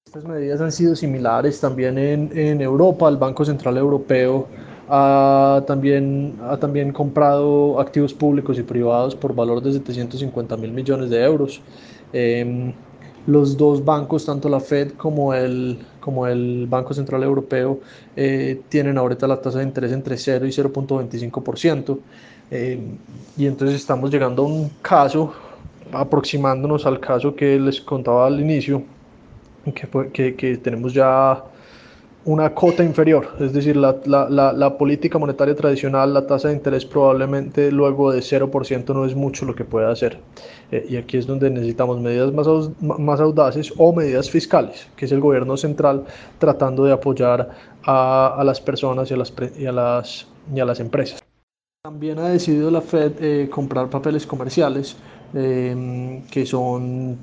Estas 0.05 0.27
medidas 0.27 0.61
han 0.61 0.71
sido 0.71 0.95
similares 0.95 1.59
también 1.59 1.97
en, 1.97 2.61
Europa. 2.61 3.09
El 3.09 3.17
Banco 3.17 3.47
Central 3.47 3.79
Europeo 3.79 4.49
ha 4.87 5.65
también, 5.67 6.37
ha 6.43 6.59
también 6.59 6.93
comprado 6.93 7.81
activos 7.81 8.13
públicos 8.13 8.59
y 8.59 8.63
privados 8.63 9.15
por 9.17 9.35
valor 9.35 9.63
de 9.63 9.73
750 9.73 10.59
mil 10.59 10.73
millones 10.73 11.09
de 11.09 11.25
euros. 11.25 11.63
Em, 12.13 12.75
los 13.27 13.57
dos 13.57 13.85
bancos, 13.85 14.27
tanto 14.27 14.49
la 14.49 14.61
Fed 14.61 14.93
como 14.93 15.35
el, 15.35 15.79
como 16.01 16.27
el 16.27 16.67
Banco 16.69 16.95
Central 16.95 17.23
Europeo, 17.23 17.81
eh, 18.17 18.61
tienen 18.69 18.99
ahorita 18.99 19.27
la 19.27 19.41
tasa 19.41 19.59
de 19.59 19.65
interés 19.65 19.93
entre 19.93 20.17
0 20.17 20.47
y 20.47 20.51
0.25%. 20.51 21.99
Eh, 22.51 22.81
y 23.37 23.47
entonces 23.47 23.77
estamos 23.77 24.11
llegando 24.11 24.43
a 24.43 24.47
un 24.47 24.71
caso, 24.83 25.33
aproximándonos 25.93 26.87
al 26.87 26.99
caso 27.01 27.35
que 27.35 27.59
les 27.59 27.81
contaba 27.81 28.27
al 28.27 28.41
inicio, 28.41 28.83
que, 29.75 30.11
que, 30.13 30.35
que 30.35 30.57
tenemos 30.57 30.93
ya 30.93 31.45
una 32.25 32.55
cota 32.55 32.85
inferior, 32.85 33.35
es 33.41 33.53
decir, 33.53 33.77
la, 33.77 33.97
la, 34.05 34.53
la, 34.53 34.79
política 34.79 35.19
monetaria 35.19 35.55
tradicional, 35.55 36.13
la 36.13 36.27
tasa 36.27 36.49
de 36.49 36.55
interés 36.55 36.85
probablemente 36.85 37.73
luego 37.73 38.13
de 38.13 38.21
0% 38.21 38.95
no 38.95 39.07
es 39.07 39.15
mucho 39.15 39.47
lo 39.47 39.55
que 39.55 39.65
puede 39.65 39.91
hacer. 39.91 40.19
Eh, 40.71 40.87
y 40.91 40.97
aquí 40.97 41.17
es 41.17 41.27
donde 41.27 41.49
necesitamos 41.49 41.99
medidas 41.99 42.33
más, 42.33 42.47
más 42.81 43.21
audaces 43.21 43.73
o 43.79 43.95
medidas 43.95 44.31
fiscales, 44.31 44.87
que 44.97 45.07
es 45.07 45.13
el 45.13 45.21
gobierno 45.21 45.57
central 45.57 46.05
tratando 46.39 46.85
de 46.85 46.93
apoyar 46.93 47.51
a, 47.85 48.35
a 48.37 48.45
las 48.45 48.61
personas 48.61 49.11
y 49.11 49.15
a 49.15 49.17
las, 49.17 49.33
y 49.59 49.67
a 49.67 49.73
las, 49.73 50.27
y 50.55 50.61
a 50.61 50.65
las 50.67 50.79
empresas. 50.81 51.21
También 51.83 52.19
ha 52.19 52.29
decidido 52.29 52.71
la 52.71 52.83
Fed 52.83 53.13
eh, 53.21 53.49
comprar 53.49 53.89
papeles 53.89 54.27
comerciales 54.27 54.97
eh, 55.33 56.23
que 56.31 56.45
son 56.45 57.17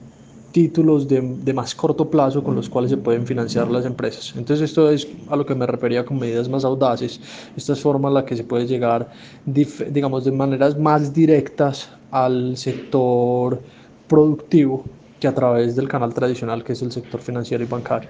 títulos 0.51 1.07
de, 1.07 1.21
de, 1.21 1.53
más 1.53 1.75
corto 1.75 2.09
plazo 2.09 2.43
con 2.43 2.55
los 2.55 2.69
cuales 2.69 2.91
se 2.91 2.97
pueden 2.97 3.25
financiar 3.25 3.69
las 3.69 3.85
empresas. 3.85 4.33
Entonces 4.35 4.69
esto 4.69 4.89
es 4.89 5.07
a 5.29 5.35
lo 5.35 5.45
que 5.45 5.55
me 5.55 5.65
refería 5.65 6.05
con 6.05 6.19
medidas 6.19 6.49
más 6.49 6.65
audaces. 6.65 7.19
Esta 7.55 7.73
es 7.73 7.81
forma 7.81 8.07
en 8.07 8.15
la 8.15 8.25
que 8.25 8.35
se 8.35 8.43
puede 8.43 8.65
llegar, 8.65 9.09
digamos, 9.45 10.25
de 10.25 10.31
maneras 10.31 10.77
más 10.77 11.13
directas 11.13 11.89
al 12.11 12.57
sector 12.57 13.59
productivo 14.07 14.83
que 15.19 15.27
a 15.27 15.33
través 15.33 15.75
del 15.75 15.87
canal 15.87 16.13
tradicional 16.13 16.63
que 16.63 16.73
es 16.73 16.81
el 16.81 16.91
sector 16.91 17.21
financiero 17.21 17.63
y 17.63 17.67
bancario. 17.67 18.09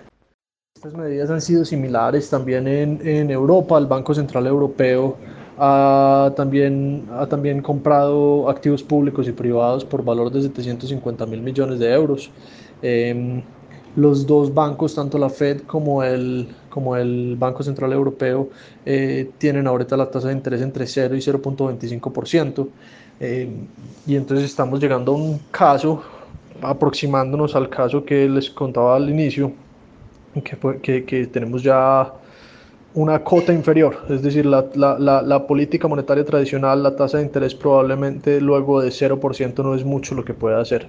Estas 0.76 0.94
medidas 0.94 1.30
han 1.32 1.42
sido 1.42 1.66
similares 1.66 2.30
también 2.30 2.68
en, 2.68 3.00
en 3.06 3.32
Europa. 3.32 3.78
El 3.78 3.88
Banco 3.88 4.14
Central 4.14 4.46
Europeo 4.46 5.18
ha 5.58 6.32
también, 6.36 7.08
ha 7.12 7.26
también 7.28 7.62
comprado 7.62 8.50
activos 8.50 8.84
públicos 8.84 9.28
y 9.28 9.32
privados 9.32 9.84
por 9.84 10.04
valor 10.04 10.32
de 10.32 10.42
750 10.42 11.26
mil 11.26 11.42
millones 11.42 11.80
de 11.80 11.92
euros. 11.92 12.30
Em, 12.82 13.42
los 13.96 14.28
dos 14.28 14.54
bancos, 14.54 14.94
tanto 14.94 15.18
la 15.18 15.30
Fed 15.30 15.62
como 15.62 16.04
el, 16.04 16.48
como 16.70 16.96
el 16.96 17.36
Banco 17.38 17.64
Central 17.64 17.94
Europeo, 17.94 18.50
eh, 18.86 19.32
tienen 19.40 19.66
ahorita 19.66 19.98
la 19.98 20.12
tasa 20.12 20.28
de 20.28 20.36
interés 20.36 20.62
entre 20.62 20.86
0 20.86 21.16
y 21.16 21.22
0.25%. 21.22 22.70
Em, 23.20 23.68
y 24.06 24.16
entonces 24.16 24.46
estamos 24.46 24.80
llegando 24.80 25.14
a 25.14 25.16
un 25.16 25.40
caso, 25.50 26.04
aproximándonos 26.62 27.56
al 27.56 27.70
caso 27.70 28.06
que 28.06 28.30
les 28.30 28.50
contaba 28.52 28.96
al 28.96 29.10
inicio, 29.10 29.52
que, 30.44 30.80
que, 30.82 31.04
que 31.04 31.26
tenemos 31.26 31.64
ya 31.64 32.14
una 32.94 33.24
cota 33.24 33.54
inferior, 33.54 34.06
es 34.10 34.22
decir, 34.24 34.46
la, 34.46 34.66
la, 34.76 35.22
la, 35.22 35.48
política 35.48 35.88
monetaria 35.88 36.26
tradicional, 36.26 36.82
la 36.82 36.96
tasa 36.96 37.18
de 37.18 37.24
interés 37.24 37.54
probablemente 37.54 38.42
luego 38.42 38.82
de 38.82 38.90
0% 38.90 39.64
no 39.64 39.76
es 39.76 39.84
mucho 39.84 40.16
lo 40.16 40.26
que 40.26 40.34
puede 40.34 40.60
hacer. 40.60 40.88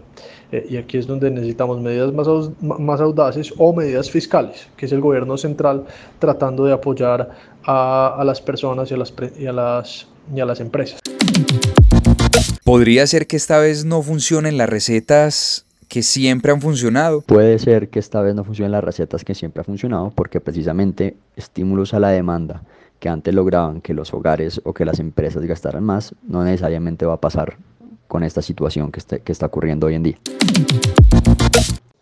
Eh, 0.51 0.67
y 0.71 0.77
aquí 0.79 0.97
es 0.97 1.07
donde 1.07 1.31
necesitamos 1.31 1.81
medidas 1.81 2.13
más, 2.15 2.27
más 2.61 3.01
audaces 3.01 3.53
o 3.59 3.75
medidas 3.75 4.11
fiscales, 4.11 4.69
que 4.77 4.87
es 4.87 4.93
el 4.93 5.01
gobierno 5.01 5.37
central 5.37 5.85
tratando 6.19 6.65
de 6.65 6.73
apoyar 6.73 7.31
a, 7.65 8.17
a 8.19 8.25
las 8.25 8.41
personas 8.41 8.91
y 8.91 8.95
a 8.95 8.97
las, 8.97 9.13
y 9.39 9.47
a 9.47 9.53
las, 9.53 10.07
y 10.35 10.41
a 10.41 10.47
las 10.47 10.61
empresas. 10.61 11.01
¿Podría 12.65 13.07
ser 13.07 13.27
que 13.27 13.37
esta 13.37 13.59
vez 13.59 13.85
no 13.85 14.03
funcionen 14.03 14.57
las 14.57 14.69
recetas 14.69 15.68
que 15.89 16.03
siempre 16.03 16.53
han 16.53 16.61
funcionado. 16.61 17.23
Puede 17.23 17.59
ser 17.59 17.89
que 17.89 17.99
esta 17.99 18.21
vez 18.21 18.35
no 18.35 18.45
funcionen 18.45 18.73
las 18.73 18.85
recetas 18.85 19.25
que 19.25 19.35
siempre 19.35 19.63
han 19.63 19.65
funcionado 19.65 20.13
porque 20.15 20.41
precisamente 20.41 21.17
estímulos 21.37 21.95
a 21.95 22.01
la 22.01 22.11
demanda 22.11 22.63
que 23.01 23.09
antes 23.09 23.35
lograban 23.35 23.81
que 23.81 23.95
los 23.95 24.13
hogares 24.13 24.61
o 24.65 24.75
que 24.75 24.85
las 24.85 24.99
empresas 24.99 25.43
gastaran 25.45 25.85
más, 25.85 26.15
no 26.27 26.45
necesariamente 26.45 27.07
va 27.07 27.15
a 27.15 27.21
pasar 27.21 27.57
con 28.09 28.25
esta 28.25 28.43
situación 28.43 28.91
que 28.91 28.99
está, 28.99 29.19
que 29.19 29.33
está 29.33 29.47
ocurriendo 29.47 29.87
hoy 29.87 29.95
en 29.95 30.03
día. 30.03 30.19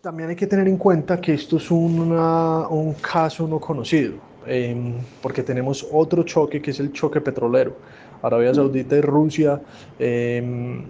También 0.01 0.29
hay 0.29 0.35
que 0.35 0.47
tener 0.47 0.67
en 0.67 0.77
cuenta 0.77 1.19
que 1.21 1.33
esto 1.33 1.57
es 1.57 1.69
un 1.69 2.95
caso 3.01 3.47
no 3.47 3.59
conocido. 3.59 4.15
Em, 4.47 4.93
porque 5.21 5.43
tenemos 5.43 5.87
otro 5.91 6.23
choque 6.23 6.61
que 6.61 6.71
es 6.71 6.79
el 6.79 6.91
choque 6.91 7.21
petrolero. 7.21 7.75
Arabia 8.21 8.53
Saudita 8.53 8.95
y 8.95 9.01
Rusia 9.01 9.61
em, 9.99 10.83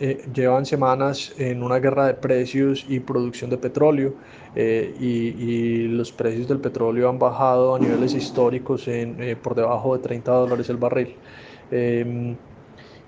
eh, 0.00 0.24
llevan 0.32 0.66
semanas 0.66 1.32
en 1.38 1.62
una 1.62 1.78
guerra 1.78 2.06
de 2.06 2.14
precios 2.14 2.84
y 2.88 3.00
producción 3.00 3.50
de 3.50 3.58
petróleo 3.58 4.14
eh, 4.54 4.94
y, 5.00 5.88
los 5.88 6.12
precios 6.12 6.48
del 6.48 6.58
petróleo 6.58 7.08
han 7.08 7.18
bajado 7.18 7.74
a 7.74 7.78
niveles 7.78 8.14
históricos 8.14 8.88
eh, 8.88 9.36
por 9.40 9.54
debajo 9.54 9.96
de 9.96 10.02
30 10.02 10.32
dólares 10.32 10.68
el 10.68 10.76
barril. 10.76 11.14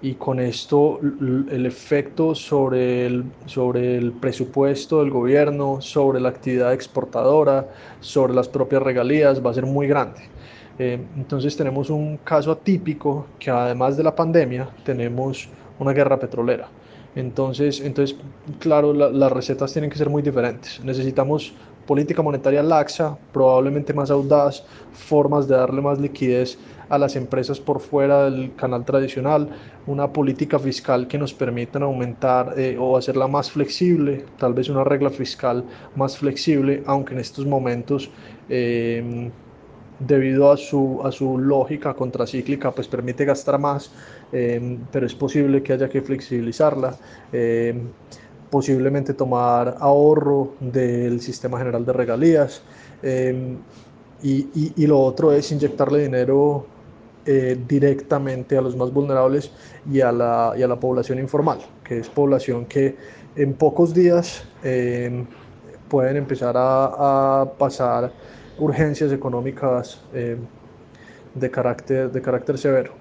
Y 0.06 0.14
con 0.14 0.38
esto 0.38 1.00
el 1.00 1.66
efecto 1.66 2.32
sobre 2.32 3.06
el, 3.06 3.24
sobre 3.46 3.96
el 3.96 4.12
presupuesto 4.12 5.00
del 5.00 5.10
gobierno, 5.10 5.80
sobre 5.80 6.20
la 6.20 6.28
actividad 6.28 6.72
exportadora, 6.72 7.68
sobre 7.98 8.32
las 8.32 8.46
propias 8.46 8.84
regalías 8.84 9.44
va 9.44 9.50
a 9.50 9.54
ser 9.54 9.66
muy 9.66 9.88
grande. 9.88 10.20
Eh, 10.78 11.00
entonces 11.16 11.56
tenemos 11.56 11.90
un 11.90 12.18
caso 12.18 12.52
atípico 12.52 13.26
que 13.40 13.50
además 13.50 13.96
de 13.96 14.04
la 14.04 14.14
pandemia 14.14 14.68
tenemos 14.84 15.48
una 15.80 15.92
guerra 15.92 16.20
petrolera. 16.20 16.68
Entonces, 17.16 17.80
entonces 17.80 18.16
claro, 18.60 18.92
las 18.92 19.32
recetas 19.32 19.72
tienen 19.72 19.90
que 19.90 19.98
ser 19.98 20.08
muy 20.08 20.22
diferentes. 20.22 20.80
Necesitamos 20.84 21.52
política 21.86 22.22
monetaria 22.22 22.62
laxa, 22.62 23.16
probablemente 23.32 23.94
más 23.94 24.10
audaz, 24.10 24.64
formas 24.92 25.46
de 25.48 25.56
darle 25.56 25.80
más 25.80 25.98
liquidez 26.00 26.58
a 26.88 26.98
las 26.98 27.16
empresas 27.16 27.58
por 27.58 27.80
fuera 27.80 28.24
del 28.24 28.54
canal 28.54 28.84
tradicional, 28.84 29.48
una 29.86 30.12
política 30.12 30.58
fiscal 30.58 31.08
que 31.08 31.18
nos 31.18 31.32
permita 31.32 31.78
aumentar 31.78 32.54
eh, 32.56 32.76
o 32.78 32.96
hacerla 32.96 33.26
más 33.26 33.50
flexible, 33.50 34.24
tal 34.38 34.54
vez 34.54 34.68
una 34.68 34.84
regla 34.84 35.10
fiscal 35.10 35.64
más 35.96 36.18
flexible, 36.18 36.82
aunque 36.86 37.14
en 37.14 37.20
estos 37.20 37.46
momentos... 37.46 38.10
Eh, 38.48 39.30
debido 39.98 40.50
a 40.50 40.56
su, 40.56 41.00
a 41.04 41.12
su 41.12 41.38
lógica 41.38 41.94
contracíclica, 41.94 42.70
pues 42.70 42.88
permite 42.88 43.24
gastar 43.24 43.58
más, 43.58 43.90
eh, 44.32 44.78
pero 44.92 45.06
es 45.06 45.14
posible 45.14 45.62
que 45.62 45.72
haya 45.72 45.88
que 45.88 46.02
flexibilizarla, 46.02 46.96
eh, 47.32 47.74
posiblemente 48.50 49.14
tomar 49.14 49.76
ahorro 49.80 50.54
del 50.60 51.20
sistema 51.20 51.58
general 51.58 51.84
de 51.84 51.92
regalías, 51.92 52.62
eh, 53.02 53.56
y, 54.22 54.72
y, 54.76 54.86
lo 54.86 54.98
otro 55.00 55.30
es 55.32 55.52
inyectarle 55.52 56.02
dinero 56.02 56.66
directamente 57.68 58.56
a 58.56 58.60
los 58.60 58.76
más 58.76 58.92
vulnerables 58.92 59.50
y 59.90 60.00
a, 60.00 60.10
la, 60.10 60.54
y 60.56 60.62
a 60.62 60.68
la 60.68 60.78
población 60.78 61.18
informal, 61.18 61.58
que 61.84 61.98
es 61.98 62.08
población 62.08 62.64
que 62.66 62.96
en 63.34 63.52
pocos 63.52 63.92
días 63.92 64.44
pueden 65.88 66.16
empezar 66.16 66.56
a, 66.56 67.42
a 67.42 67.52
pasar 67.58 68.12
urgencias 68.58 69.12
económicas 69.12 70.00
eh, 70.12 70.36
de, 71.34 71.50
carácter, 71.50 72.10
de 72.10 72.22
carácter 72.22 72.58
severo. 72.58 72.92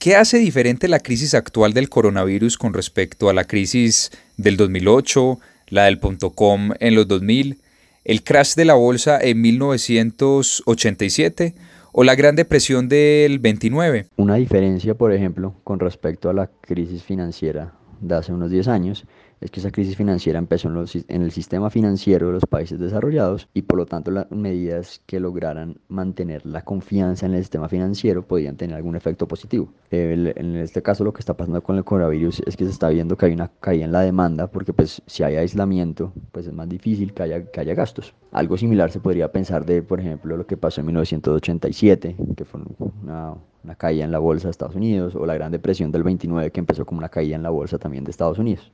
¿Qué 0.00 0.16
hace 0.16 0.38
diferente 0.38 0.88
la 0.88 0.98
crisis 1.00 1.34
actual 1.34 1.74
del 1.74 1.90
coronavirus 1.90 2.56
con 2.56 2.72
respecto 2.72 3.28
a 3.28 3.34
la 3.34 3.44
crisis 3.44 4.10
del 4.38 4.56
2008, 4.56 5.38
la 5.68 5.84
del 5.84 6.00
.com 6.34 6.70
en 6.80 6.94
los 6.94 7.06
2000, 7.06 7.58
el 8.06 8.24
crash 8.24 8.54
de 8.54 8.64
la 8.64 8.72
bolsa 8.72 9.18
en 9.20 9.42
1987 9.42 11.54
o 11.92 12.02
la 12.02 12.14
Gran 12.14 12.34
Depresión 12.34 12.88
del 12.88 13.40
29? 13.40 14.06
Una 14.16 14.36
diferencia, 14.36 14.94
por 14.94 15.12
ejemplo, 15.12 15.54
con 15.64 15.78
respecto 15.78 16.30
a 16.30 16.32
la 16.32 16.48
crisis 16.62 17.02
financiera 17.02 17.74
de 18.00 18.14
hace 18.14 18.32
unos 18.32 18.50
10 18.50 18.68
años 18.68 19.04
es 19.40 19.50
que 19.50 19.60
esa 19.60 19.70
crisis 19.70 19.96
financiera 19.96 20.38
empezó 20.38 20.68
en, 20.68 21.22
el 21.22 21.30
sistema 21.30 21.70
financiero 21.70 22.26
de 22.26 22.34
los 22.34 22.46
países 22.46 22.78
desarrollados 22.78 23.48
y 23.54 23.62
por 23.62 23.78
lo 23.78 23.86
tanto 23.86 24.10
las 24.10 24.30
medidas 24.30 25.00
que 25.06 25.18
lograran 25.18 25.78
mantener 25.88 26.44
la 26.44 26.62
confianza 26.62 27.26
en 27.26 27.34
el 27.34 27.40
sistema 27.40 27.68
financiero 27.68 28.22
podían 28.22 28.56
tener 28.56 28.76
algún 28.76 28.96
efecto 28.96 29.26
positivo. 29.26 29.72
en 29.90 30.56
este 30.56 30.82
caso 30.82 31.04
lo 31.04 31.12
que 31.12 31.20
está 31.20 31.34
pasando 31.34 31.62
con 31.62 31.76
el 31.76 31.84
coronavirus 31.84 32.42
es 32.46 32.56
que 32.56 32.64
se 32.64 32.70
está 32.70 32.88
viendo 32.90 33.16
que 33.16 33.26
hay 33.26 33.32
una 33.32 33.48
caída 33.48 33.84
en 33.84 33.92
la 33.92 34.02
demanda 34.02 34.46
porque 34.46 34.72
pues 34.72 35.02
si 35.06 35.22
hay 35.22 35.36
aislamiento 35.36 36.12
pues 36.32 36.46
es 36.46 36.52
más 36.52 36.68
difícil 36.68 37.14
que 37.14 37.22
haya, 37.22 37.50
que 37.50 37.60
haya 37.60 37.74
gastos. 37.74 38.14
Algo 38.32 38.56
similar 38.56 38.90
se 38.90 39.00
podría 39.00 39.32
pensar 39.32 39.64
de 39.64 39.82
por 39.82 40.00
ejemplo 40.00 40.36
lo 40.36 40.46
que 40.46 40.56
pasó 40.56 40.80
en 40.80 40.86
1987 40.88 42.16
que 42.36 42.44
fue 42.44 42.60
una, 43.02 43.34
una 43.64 43.74
caída 43.74 44.04
en 44.04 44.12
la 44.12 44.18
bolsa 44.18 44.48
de 44.48 44.52
Estados 44.52 44.74
Unidos 44.74 45.14
o 45.14 45.26
la 45.26 45.34
Gran 45.34 45.52
Depresión 45.52 45.92
del 45.92 46.02
29 46.02 46.50
que 46.50 46.60
empezó 46.60 46.86
como 46.86 46.98
una 46.98 47.08
caída 47.08 47.36
en 47.36 47.42
la 47.42 47.50
bolsa 47.50 47.78
también 47.78 48.04
de 48.04 48.10
Estados 48.10 48.38
Unidos. 48.38 48.70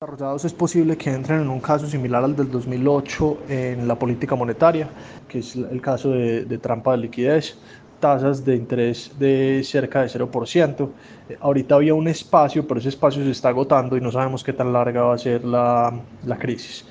Desarrollados 0.00 0.44
es 0.44 0.52
posible 0.52 0.96
que 0.96 1.10
entren 1.10 1.42
en 1.42 1.48
un 1.48 1.60
caso 1.60 1.86
similar 1.86 2.24
al 2.24 2.34
del 2.34 2.50
2008 2.50 3.38
en 3.48 3.86
la 3.86 3.96
política 3.96 4.34
monetaria, 4.34 4.88
que 5.28 5.38
es 5.38 5.54
el 5.54 5.80
caso 5.80 6.10
de, 6.10 6.58
trampa 6.58 6.92
de 6.92 6.98
liquidez, 6.98 7.56
tasas 8.00 8.44
de 8.44 8.56
interés 8.56 9.12
de 9.20 9.62
cerca 9.64 10.02
de 10.02 10.08
0%. 10.08 10.88
Eh, 11.28 11.36
ahorita 11.40 11.76
había 11.76 11.94
un 11.94 12.08
espacio, 12.08 12.66
pero 12.66 12.80
ese 12.80 12.88
espacio 12.88 13.22
se 13.22 13.30
está 13.30 13.50
agotando 13.50 13.96
y 13.96 14.00
no 14.00 14.10
sabemos 14.10 14.42
qué 14.42 14.52
tan 14.52 14.72
larga 14.72 15.02
va 15.02 15.14
a 15.14 15.18
ser 15.18 15.44
la, 15.44 15.94
la 16.26 16.36
crisis. 16.36 16.84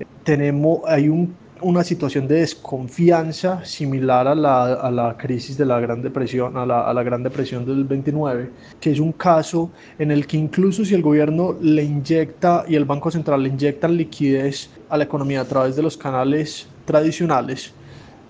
Eh, 0.00 0.06
tenemos, 0.22 0.80
hay 0.86 1.10
un 1.10 1.36
una 1.60 1.84
situación 1.84 2.26
de 2.26 2.40
desconfianza 2.40 3.64
similar 3.64 4.26
a 4.26 4.34
la, 4.34 4.74
a 4.74 4.90
la 4.90 5.16
crisis 5.16 5.56
de 5.56 5.64
la 5.64 5.80
Gran 5.80 6.02
Depresión, 6.02 6.56
a 6.56 6.66
la, 6.66 6.82
a 6.82 6.94
la, 6.94 7.02
Gran 7.02 7.22
Depresión 7.22 7.64
del 7.64 7.84
29, 7.84 8.50
que 8.80 8.92
es 8.92 9.00
un 9.00 9.12
caso 9.12 9.70
en 9.98 10.10
el 10.10 10.26
que 10.26 10.36
incluso 10.36 10.84
si 10.84 10.94
el 10.94 11.02
gobierno 11.02 11.56
le 11.60 11.84
inyecta 11.84 12.64
y 12.68 12.74
el 12.74 12.84
Banco 12.84 13.10
Central 13.10 13.42
le 13.42 13.50
inyectan 13.50 13.96
liquidez 13.96 14.70
a 14.88 14.96
la 14.96 15.04
economía 15.04 15.42
a 15.42 15.44
través 15.44 15.76
de 15.76 15.82
los 15.82 15.96
canales 15.96 16.66
tradicionales, 16.84 17.72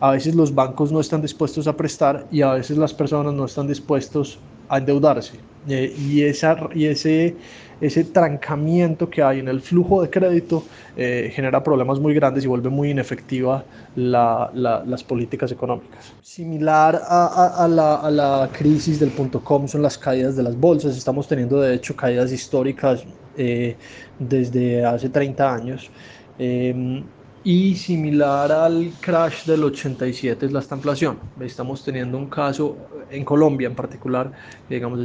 a 0.00 0.10
veces 0.10 0.34
los 0.34 0.54
bancos 0.54 0.92
no 0.92 1.00
están 1.00 1.22
dispuestos 1.22 1.66
a 1.66 1.76
prestar 1.76 2.26
y 2.30 2.42
a 2.42 2.52
veces 2.52 2.76
las 2.76 2.92
personas 2.92 3.32
no 3.32 3.46
están 3.46 3.66
dispuestos 3.66 4.38
a 4.68 4.78
endeudarse. 4.78 5.38
Eh, 5.68 5.94
y, 5.98 6.22
esa, 6.22 6.56
y 6.74 6.86
ese, 6.86 7.34
ese 7.80 8.04
trancamiento 8.04 9.08
que 9.08 9.22
hay 9.22 9.40
en 9.40 9.48
el 9.48 9.60
flujo 9.60 10.02
de 10.02 10.10
crédito 10.10 10.64
eh, 10.96 11.30
genera 11.34 11.62
problemas 11.62 11.98
muy 11.98 12.14
grandes 12.14 12.44
y 12.44 12.46
vuelve 12.46 12.70
muy 12.70 12.90
inefectiva 12.90 13.64
la, 13.96 14.50
las 14.54 15.04
políticas 15.04 15.52
económicas. 15.52 16.12
Similar 16.22 17.00
a, 17.06 17.64
a, 17.64 17.68
la, 17.68 17.96
a, 17.96 18.10
la, 18.10 18.50
crisis 18.52 19.00
del 19.00 19.10
punto 19.10 19.42
com 19.42 19.66
son 19.66 19.82
las 19.82 19.98
caídas 19.98 20.36
de 20.36 20.42
las 20.42 20.56
bolsas. 20.56 20.96
Estamos 20.96 21.28
teniendo 21.28 21.60
de 21.60 21.74
hecho 21.74 21.94
caídas 21.96 22.32
históricas 22.32 23.04
eh, 23.36 23.76
desde 24.18 24.84
hace 24.84 25.08
30 25.08 25.54
años. 25.54 25.90
Em, 26.38 27.04
y 27.44 27.74
similar 27.76 28.50
al 28.50 28.90
crash 29.00 29.44
del 29.44 29.64
87 29.64 30.46
es 30.46 30.52
la 30.52 30.64
inflación. 30.70 31.18
Estamos 31.40 31.84
teniendo 31.84 32.16
un 32.16 32.26
caso 32.30 32.76
en 33.10 33.22
Colombia 33.22 33.68
en 33.68 33.74
particular, 33.74 34.32
digamos, 34.68 34.98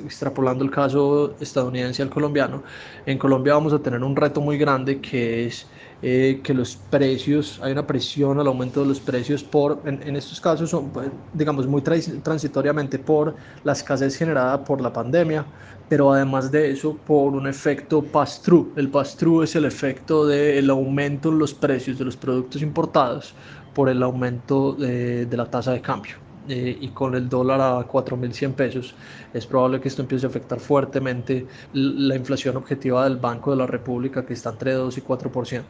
extrapolando 0.00 0.64
el 0.64 0.70
caso 0.70 1.34
estadounidense 1.40 2.02
al 2.02 2.08
colombiano. 2.08 2.62
En 3.04 3.18
Colombia 3.18 3.54
vamos 3.54 3.72
a 3.72 3.80
tener 3.80 4.02
un 4.04 4.14
reto 4.14 4.40
muy 4.40 4.58
grande 4.58 5.00
que 5.00 5.46
es 5.46 5.66
eh, 6.02 6.40
que 6.42 6.52
los 6.52 6.76
precios, 6.76 7.60
hay 7.62 7.72
una 7.72 7.86
presión 7.86 8.40
al 8.40 8.48
aumento 8.48 8.80
de 8.80 8.86
los 8.86 8.98
precios 8.98 9.44
por, 9.44 9.80
en, 9.84 10.16
estos 10.16 10.40
casos 10.40 10.70
son, 10.70 10.90
pues, 10.90 11.08
digamos, 11.32 11.66
muy 11.68 11.80
transitoriamente 11.80 12.98
por 12.98 13.36
la 13.62 13.72
escasez 13.72 14.16
generada 14.16 14.64
por 14.64 14.80
la 14.80 14.92
pandemia, 14.92 15.46
pero 15.88 16.12
además 16.12 16.50
de 16.50 16.72
eso 16.72 16.96
por 17.06 17.34
un 17.34 17.46
efecto 17.46 18.02
pass-through. 18.02 18.72
El 18.76 18.88
pass-through 18.88 19.44
es 19.44 19.54
el 19.54 19.64
efecto 19.64 20.26
del 20.26 20.70
aumento 20.70 21.28
en 21.28 21.38
los 21.38 21.54
precios 21.54 21.98
de 21.98 22.04
los 22.04 22.16
productos 22.16 22.62
importados 22.62 23.34
por 23.72 23.88
el 23.88 24.02
aumento 24.02 24.72
de 24.72 25.28
la 25.36 25.46
tasa 25.46 25.72
de 25.72 25.80
cambio. 25.80 26.31
Eh, 26.48 26.76
y 26.80 26.88
con 26.88 27.14
el 27.14 27.28
dólar 27.28 27.60
a 27.60 27.86
4.100 27.86 28.54
pesos, 28.54 28.94
es 29.32 29.46
probable 29.46 29.80
que 29.80 29.86
esto 29.86 30.02
empiece 30.02 30.26
a 30.26 30.28
afectar 30.28 30.58
fuertemente 30.58 31.46
la 31.72 32.16
inflación 32.16 32.56
objetiva 32.56 33.04
del 33.04 33.16
Banco 33.16 33.52
de 33.52 33.58
la 33.58 33.66
República, 33.66 34.26
que 34.26 34.32
está 34.34 34.50
entre 34.50 34.72
2 34.72 34.98
y 34.98 35.02
4%. 35.02 35.62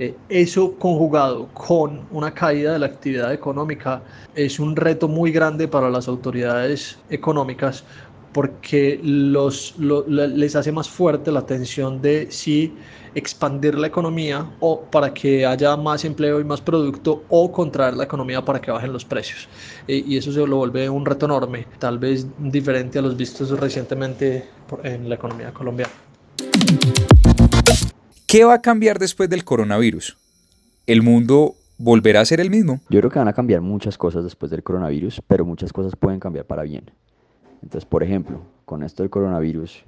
Eh, 0.00 0.16
eso 0.28 0.74
conjugado 0.78 1.48
con 1.54 2.06
una 2.10 2.32
caída 2.32 2.72
de 2.72 2.78
la 2.78 2.86
actividad 2.86 3.32
económica 3.32 4.02
es 4.34 4.58
un 4.58 4.74
reto 4.74 5.08
muy 5.08 5.30
grande 5.30 5.68
para 5.68 5.90
las 5.90 6.08
autoridades 6.08 6.98
económicas 7.10 7.84
porque 8.32 9.00
los, 9.02 9.74
les 9.78 10.56
hace 10.56 10.72
más 10.72 10.88
fuerte 10.88 11.32
la 11.32 11.44
tensión 11.46 12.00
de 12.00 12.30
si 12.30 12.72
expandir 13.14 13.76
la 13.76 13.88
economía 13.88 14.48
o 14.60 14.82
para 14.82 15.12
que 15.12 15.44
haya 15.44 15.76
más 15.76 16.04
empleo 16.04 16.40
y 16.40 16.44
más 16.44 16.60
producto 16.60 17.24
o 17.28 17.50
contraer 17.50 17.94
la 17.94 18.04
economía 18.04 18.44
para 18.44 18.60
que 18.60 18.70
bajen 18.70 18.92
los 18.92 19.04
precios. 19.04 19.48
y 19.86 20.16
eso 20.16 20.32
se 20.32 20.46
lo 20.46 20.56
vuelve 20.56 20.88
un 20.88 21.04
reto 21.04 21.26
enorme, 21.26 21.66
tal 21.78 21.98
vez 21.98 22.26
diferente 22.38 22.98
a 22.98 23.02
los 23.02 23.16
vistos 23.16 23.50
recientemente 23.58 24.44
en 24.84 25.08
la 25.08 25.16
economía 25.16 25.52
colombiana. 25.52 25.92
¿Qué 28.26 28.44
va 28.44 28.54
a 28.54 28.62
cambiar 28.62 29.00
después 29.00 29.28
del 29.28 29.44
coronavirus? 29.44 30.16
¿El 30.86 31.02
mundo 31.02 31.56
volverá 31.78 32.20
a 32.20 32.24
ser 32.24 32.40
el 32.40 32.48
mismo? 32.48 32.80
Yo 32.88 33.00
creo 33.00 33.10
que 33.10 33.18
van 33.18 33.26
a 33.26 33.32
cambiar 33.32 33.60
muchas 33.60 33.98
cosas 33.98 34.22
después 34.22 34.50
del 34.52 34.62
coronavirus, 34.62 35.20
pero 35.26 35.44
muchas 35.44 35.72
cosas 35.72 35.96
pueden 35.96 36.20
cambiar 36.20 36.44
para 36.44 36.62
bien. 36.62 36.92
Entonces, 37.62 37.84
por 37.84 38.02
ejemplo, 38.02 38.40
con 38.64 38.82
esto 38.82 39.02
del 39.02 39.10
coronavirus, 39.10 39.84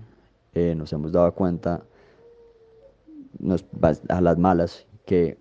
eh, 0.54 0.74
nos 0.76 0.92
hemos 0.92 1.12
dado 1.12 1.32
cuenta 1.32 1.82
a 4.08 4.20
las 4.20 4.38
malas 4.38 4.87
que 5.06 5.38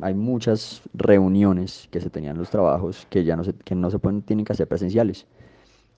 hay 0.00 0.14
muchas 0.14 0.82
reuniones 0.92 1.88
que 1.90 2.00
se 2.00 2.10
tenían 2.10 2.36
en 2.36 2.40
los 2.40 2.50
trabajos 2.50 3.06
que 3.08 3.24
ya 3.24 3.36
no 3.36 3.44
se, 3.44 3.54
que 3.54 3.74
no 3.74 3.90
se 3.90 3.98
pueden, 3.98 4.22
tienen 4.22 4.44
que 4.44 4.52
hacer 4.52 4.68
presenciales. 4.68 5.26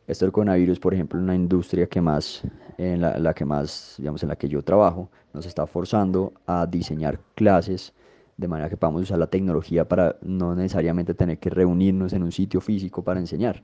Esto 0.06 0.24
del 0.24 0.32
coronavirus, 0.32 0.78
por 0.78 0.94
ejemplo, 0.94 1.18
una 1.18 1.34
industria 1.34 1.88
que 1.88 2.00
más, 2.00 2.42
en 2.78 3.00
la, 3.00 3.18
la, 3.18 3.34
que 3.34 3.44
más, 3.44 3.96
digamos, 3.98 4.22
en 4.22 4.28
la 4.28 4.36
que 4.36 4.48
yo 4.48 4.62
trabajo, 4.62 5.10
nos 5.32 5.46
está 5.46 5.66
forzando 5.66 6.32
a 6.46 6.66
diseñar 6.66 7.18
clases 7.34 7.92
de 8.36 8.48
manera 8.48 8.68
que 8.68 8.76
podamos 8.76 9.02
usar 9.02 9.18
la 9.18 9.26
tecnología 9.26 9.88
para 9.88 10.16
no 10.22 10.54
necesariamente 10.54 11.14
tener 11.14 11.38
que 11.38 11.50
reunirnos 11.50 12.12
en 12.12 12.22
un 12.22 12.30
sitio 12.30 12.60
físico 12.60 13.02
para 13.02 13.18
enseñar. 13.18 13.62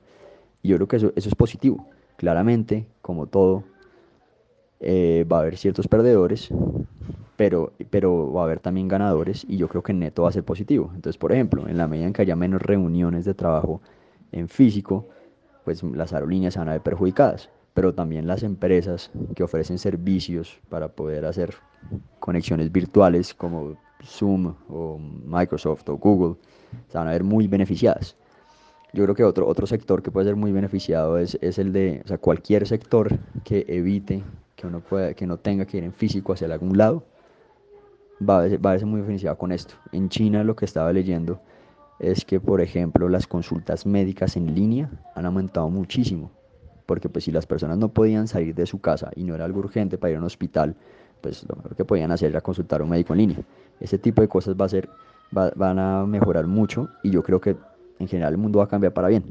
Y 0.63 0.69
yo 0.69 0.77
creo 0.77 0.87
que 0.87 0.95
eso, 0.95 1.13
eso 1.15 1.29
es 1.29 1.35
positivo. 1.35 1.87
Claramente, 2.17 2.87
como 3.01 3.27
todo, 3.27 3.63
eh, 4.79 5.25
va 5.31 5.37
a 5.37 5.39
haber 5.41 5.57
ciertos 5.57 5.87
perdedores, 5.87 6.49
pero, 7.37 7.73
pero 7.89 8.31
va 8.31 8.41
a 8.41 8.43
haber 8.45 8.59
también 8.59 8.87
ganadores 8.87 9.45
y 9.47 9.57
yo 9.57 9.67
creo 9.67 9.83
que 9.83 9.93
neto 9.93 10.23
va 10.23 10.29
a 10.29 10.31
ser 10.31 10.43
positivo. 10.43 10.91
Entonces, 10.95 11.17
por 11.17 11.31
ejemplo, 11.31 11.67
en 11.67 11.77
la 11.77 11.87
medida 11.87 12.07
en 12.07 12.13
que 12.13 12.21
haya 12.21 12.35
menos 12.35 12.61
reuniones 12.61 13.25
de 13.25 13.33
trabajo 13.33 13.81
en 14.31 14.49
físico, 14.49 15.07
pues 15.63 15.83
las 15.83 16.13
aerolíneas 16.13 16.57
van 16.57 16.69
a 16.69 16.73
ver 16.73 16.81
perjudicadas, 16.81 17.49
pero 17.73 17.93
también 17.93 18.27
las 18.27 18.43
empresas 18.43 19.11
que 19.35 19.43
ofrecen 19.43 19.77
servicios 19.77 20.59
para 20.69 20.89
poder 20.89 21.25
hacer 21.25 21.53
conexiones 22.19 22.71
virtuales 22.71 23.33
como 23.33 23.77
Zoom 24.03 24.53
o 24.69 24.99
Microsoft 24.99 25.87
o 25.89 25.97
Google 25.97 26.35
se 26.89 26.97
van 26.97 27.07
a 27.07 27.11
ver 27.11 27.23
muy 27.23 27.47
beneficiadas. 27.47 28.17
Yo 28.93 29.03
creo 29.05 29.15
que 29.15 29.23
otro, 29.23 29.47
otro 29.47 29.65
sector 29.65 30.03
que 30.03 30.11
puede 30.11 30.27
ser 30.27 30.35
muy 30.35 30.51
beneficiado 30.51 31.17
es, 31.17 31.35
es 31.41 31.57
el 31.57 31.73
de, 31.73 32.01
o 32.05 32.07
sea, 32.07 32.19
cualquier 32.19 32.67
sector 32.67 33.17
que 33.43 33.65
evite 33.67 34.23
que 34.55 34.67
uno 34.67 34.81
pueda, 34.81 35.15
que 35.15 35.25
no 35.25 35.37
tenga 35.37 35.65
que 35.65 35.77
ir 35.77 35.83
en 35.83 35.93
físico 35.93 36.33
hacia 36.33 36.45
algún 36.45 36.77
lado, 36.77 37.03
va 38.21 38.43
a, 38.43 38.57
va 38.57 38.73
a 38.73 38.77
ser 38.77 38.85
muy 38.85 39.01
beneficiado 39.01 39.35
con 39.35 39.51
esto. 39.51 39.73
En 39.91 40.09
China 40.09 40.43
lo 40.43 40.55
que 40.55 40.65
estaba 40.65 40.93
leyendo 40.93 41.41
es 41.97 42.23
que, 42.23 42.39
por 42.39 42.61
ejemplo, 42.61 43.09
las 43.09 43.25
consultas 43.25 43.87
médicas 43.87 44.37
en 44.37 44.53
línea 44.53 44.91
han 45.15 45.25
aumentado 45.25 45.71
muchísimo, 45.71 46.29
porque 46.85 47.09
pues 47.09 47.25
si 47.25 47.31
las 47.31 47.47
personas 47.47 47.79
no 47.79 47.89
podían 47.89 48.27
salir 48.27 48.53
de 48.53 48.67
su 48.67 48.79
casa 48.79 49.09
y 49.15 49.23
no 49.23 49.33
era 49.33 49.45
algo 49.45 49.59
urgente 49.59 49.97
para 49.97 50.11
ir 50.11 50.17
a 50.17 50.19
un 50.19 50.25
hospital, 50.25 50.75
pues 51.21 51.43
lo 51.49 51.55
mejor 51.55 51.75
que 51.75 51.83
podían 51.85 52.11
hacer 52.11 52.29
era 52.29 52.41
consultar 52.41 52.81
a 52.81 52.83
un 52.83 52.91
médico 52.91 53.13
en 53.13 53.19
línea. 53.19 53.39
Ese 53.79 53.97
tipo 53.97 54.21
de 54.21 54.27
cosas 54.27 54.55
va 54.55 54.65
a 54.65 54.69
ser, 54.69 54.87
va, 55.35 55.51
van 55.55 55.79
a 55.79 56.05
mejorar 56.05 56.45
mucho 56.45 56.89
y 57.01 57.09
yo 57.09 57.23
creo 57.23 57.41
que 57.41 57.55
en 57.99 58.07
general 58.07 58.33
el 58.33 58.37
mundo 58.37 58.59
va 58.59 58.65
a 58.65 58.67
cambiar 58.67 58.93
para 58.93 59.07
bien. 59.07 59.23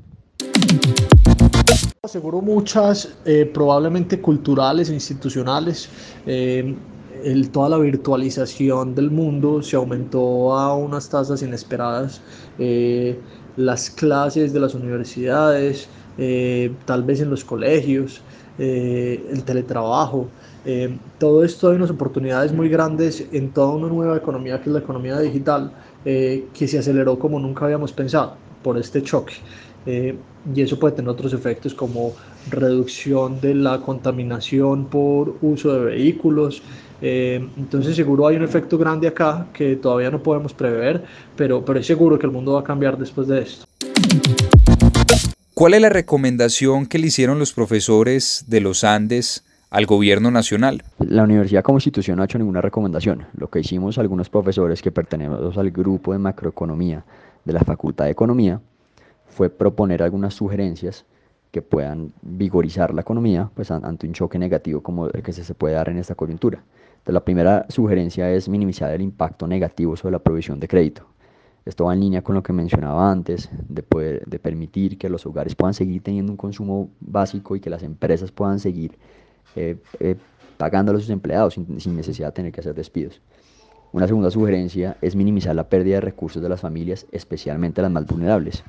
Seguro 2.06 2.40
muchas, 2.40 3.14
eh, 3.24 3.50
probablemente 3.52 4.20
culturales 4.20 4.90
e 4.90 4.94
institucionales. 4.94 5.88
Eh, 6.26 6.74
el, 7.22 7.50
toda 7.50 7.68
la 7.68 7.78
virtualización 7.78 8.94
del 8.94 9.10
mundo 9.10 9.62
se 9.62 9.76
aumentó 9.76 10.56
a 10.56 10.76
unas 10.76 11.08
tasas 11.08 11.42
inesperadas. 11.42 12.20
Eh, 12.58 13.18
las 13.56 13.90
clases 13.90 14.52
de 14.52 14.60
las 14.60 14.74
universidades, 14.74 15.88
eh, 16.18 16.72
tal 16.84 17.02
vez 17.02 17.20
en 17.20 17.30
los 17.30 17.44
colegios, 17.44 18.20
eh, 18.58 19.24
el 19.30 19.44
teletrabajo. 19.44 20.28
Eh, 20.64 20.96
todo 21.18 21.44
esto 21.44 21.70
hay 21.70 21.76
unas 21.76 21.90
oportunidades 21.90 22.52
muy 22.52 22.68
grandes 22.68 23.26
en 23.32 23.50
toda 23.50 23.74
una 23.74 23.88
nueva 23.88 24.16
economía 24.16 24.60
que 24.60 24.70
es 24.70 24.72
la 24.72 24.78
economía 24.78 25.18
digital, 25.18 25.72
que 26.04 26.66
se 26.66 26.80
aceleró 26.80 27.16
como 27.16 27.38
nunca 27.38 27.64
habíamos 27.64 27.92
pensado 27.92 28.34
por 28.62 28.78
este 28.78 29.02
choque. 29.02 29.34
Eh, 29.86 30.14
y 30.54 30.60
eso 30.60 30.78
puede 30.78 30.94
tener 30.94 31.08
otros 31.08 31.32
efectos 31.32 31.74
como 31.74 32.14
reducción 32.50 33.40
de 33.40 33.54
la 33.54 33.80
contaminación 33.80 34.86
por 34.86 35.36
uso 35.42 35.72
de 35.74 35.84
vehículos. 35.84 36.62
Eh, 37.00 37.44
entonces 37.56 37.96
seguro 37.96 38.28
hay 38.28 38.36
un 38.36 38.44
efecto 38.44 38.78
grande 38.78 39.08
acá 39.08 39.48
que 39.52 39.76
todavía 39.76 40.10
no 40.10 40.22
podemos 40.22 40.52
prever, 40.52 41.04
pero, 41.36 41.64
pero 41.64 41.80
es 41.80 41.86
seguro 41.86 42.18
que 42.18 42.26
el 42.26 42.32
mundo 42.32 42.52
va 42.52 42.60
a 42.60 42.64
cambiar 42.64 42.96
después 42.96 43.26
de 43.26 43.42
esto. 43.42 43.64
¿Cuál 45.54 45.74
es 45.74 45.80
la 45.80 45.90
recomendación 45.90 46.86
que 46.86 46.98
le 46.98 47.08
hicieron 47.08 47.38
los 47.38 47.52
profesores 47.52 48.44
de 48.48 48.60
los 48.60 48.84
Andes 48.84 49.44
al 49.70 49.86
gobierno 49.86 50.30
nacional? 50.30 50.82
La 50.98 51.24
universidad 51.24 51.62
como 51.62 51.78
institución 51.78 52.16
no 52.16 52.22
ha 52.22 52.24
hecho 52.24 52.38
ninguna 52.38 52.60
recomendación. 52.60 53.26
Lo 53.36 53.48
que 53.48 53.60
hicimos 53.60 53.98
algunos 53.98 54.28
profesores 54.28 54.80
que 54.80 54.90
pertenecemos 54.90 55.56
al 55.58 55.70
grupo 55.70 56.12
de 56.12 56.18
macroeconomía 56.18 57.04
de 57.44 57.52
la 57.52 57.60
Facultad 57.60 58.06
de 58.06 58.12
Economía 58.12 58.60
fue 59.26 59.50
proponer 59.50 60.02
algunas 60.02 60.34
sugerencias 60.34 61.04
que 61.50 61.62
puedan 61.62 62.12
vigorizar 62.22 62.94
la 62.94 63.02
economía 63.02 63.50
pues, 63.54 63.70
ante 63.70 64.06
un 64.06 64.14
choque 64.14 64.38
negativo 64.38 64.82
como 64.82 65.06
el 65.08 65.22
que 65.22 65.32
se 65.32 65.54
puede 65.54 65.74
dar 65.74 65.88
en 65.90 65.98
esta 65.98 66.14
coyuntura. 66.14 66.64
La 67.04 67.20
primera 67.20 67.66
sugerencia 67.68 68.30
es 68.30 68.48
minimizar 68.48 68.92
el 68.92 69.02
impacto 69.02 69.46
negativo 69.46 69.96
sobre 69.96 70.12
la 70.12 70.18
provisión 70.20 70.60
de 70.60 70.68
crédito. 70.68 71.04
Esto 71.64 71.84
va 71.84 71.94
en 71.94 72.00
línea 72.00 72.22
con 72.22 72.34
lo 72.34 72.42
que 72.42 72.52
mencionaba 72.52 73.10
antes, 73.10 73.50
de, 73.68 73.82
poder, 73.82 74.24
de 74.26 74.38
permitir 74.38 74.98
que 74.98 75.08
los 75.08 75.26
hogares 75.26 75.54
puedan 75.54 75.74
seguir 75.74 76.02
teniendo 76.02 76.32
un 76.32 76.36
consumo 76.36 76.90
básico 77.00 77.54
y 77.54 77.60
que 77.60 77.70
las 77.70 77.82
empresas 77.82 78.32
puedan 78.32 78.58
seguir 78.58 78.96
eh, 79.54 79.76
eh, 80.00 80.16
pagándole 80.56 80.98
a 80.98 81.00
sus 81.00 81.10
empleados 81.10 81.54
sin 81.54 81.96
necesidad 81.96 82.28
de 82.28 82.32
tener 82.32 82.52
que 82.52 82.60
hacer 82.60 82.74
despidos. 82.74 83.20
Una 83.92 84.06
segunda 84.06 84.30
sugerencia 84.30 84.96
es 85.02 85.14
minimizar 85.14 85.54
la 85.54 85.68
pérdida 85.68 85.96
de 85.96 86.00
recursos 86.00 86.42
de 86.42 86.48
las 86.48 86.62
familias, 86.62 87.06
especialmente 87.12 87.82
las 87.82 87.90
más 87.90 88.06
vulnerables. 88.06 88.64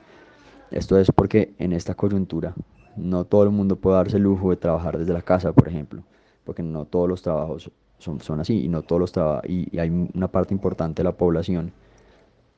Esto 0.69 0.97
es 0.97 1.11
porque 1.15 1.53
en 1.59 1.71
esta 1.71 1.95
coyuntura 1.95 2.53
no 2.97 3.23
todo 3.23 3.43
el 3.43 3.51
mundo 3.51 3.77
puede 3.77 3.95
darse 3.95 4.17
el 4.17 4.23
lujo 4.23 4.49
de 4.49 4.57
trabajar 4.57 4.97
desde 4.97 5.13
la 5.13 5.21
casa, 5.21 5.53
por 5.53 5.69
ejemplo, 5.69 6.03
porque 6.43 6.61
no 6.61 6.83
todos 6.83 7.07
los 7.07 7.21
trabajos 7.21 7.71
son, 7.99 8.39
así 8.41 8.65
y 8.65 8.67
no 8.67 8.81
todos 8.81 8.99
los 8.99 9.13
y, 9.47 9.79
hay 9.79 9.89
una 10.13 10.27
parte 10.27 10.53
importante 10.53 11.03
de 11.03 11.05
la 11.05 11.15
población 11.15 11.71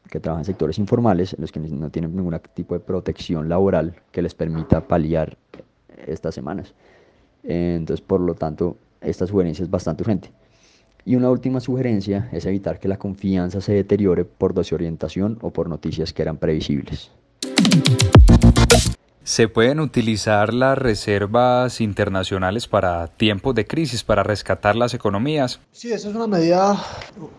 que 0.09 0.19
trabaja 0.19 0.41
en 0.41 0.45
sectores 0.45 0.79
informales, 0.79 1.35
los 1.37 1.51
que 1.51 1.59
no 1.59 1.91
tienen 1.91 2.15
ningún 2.15 2.39
tipo 2.55 2.73
de 2.73 2.79
protección 2.79 3.47
laboral 3.47 3.93
que 4.11 4.23
les 4.23 4.33
permita 4.33 4.87
paliar 4.87 5.37
estas 6.07 6.33
semanas. 6.33 6.73
Entonces, 7.43 8.03
por 8.03 8.21
lo 8.21 8.33
tanto, 8.33 8.75
esta 9.01 9.27
sugerencia 9.27 9.61
es 9.61 9.69
bastante 9.69 10.01
urgente. 10.01 10.31
Y 11.07 11.15
una 11.15 11.29
última 11.29 11.59
sugerencia 11.59 12.29
es 12.31 12.47
evitar 12.47 12.79
que 12.79 12.87
la 12.87 12.97
confianza 12.97 13.61
se 13.61 13.73
deteriore 13.73 14.25
por 14.25 14.55
desorientación 14.55 15.37
o 15.41 15.51
por 15.51 15.69
noticias 15.69 16.11
que 16.11 16.23
eran 16.23 16.37
previsibles. 16.37 17.11
¿Se 19.23 19.47
pueden 19.47 19.79
utilizar 19.79 20.51
las 20.51 20.75
reservas 20.75 21.79
internacionales 21.79 22.67
para 22.67 23.05
tiempos 23.07 23.53
de 23.53 23.67
crisis, 23.67 24.03
para 24.03 24.23
rescatar 24.23 24.75
las 24.75 24.95
economías? 24.95 25.59
Sí, 25.71 25.93
esa 25.93 26.09
es 26.09 26.15
una 26.15 26.25
medida, 26.25 26.75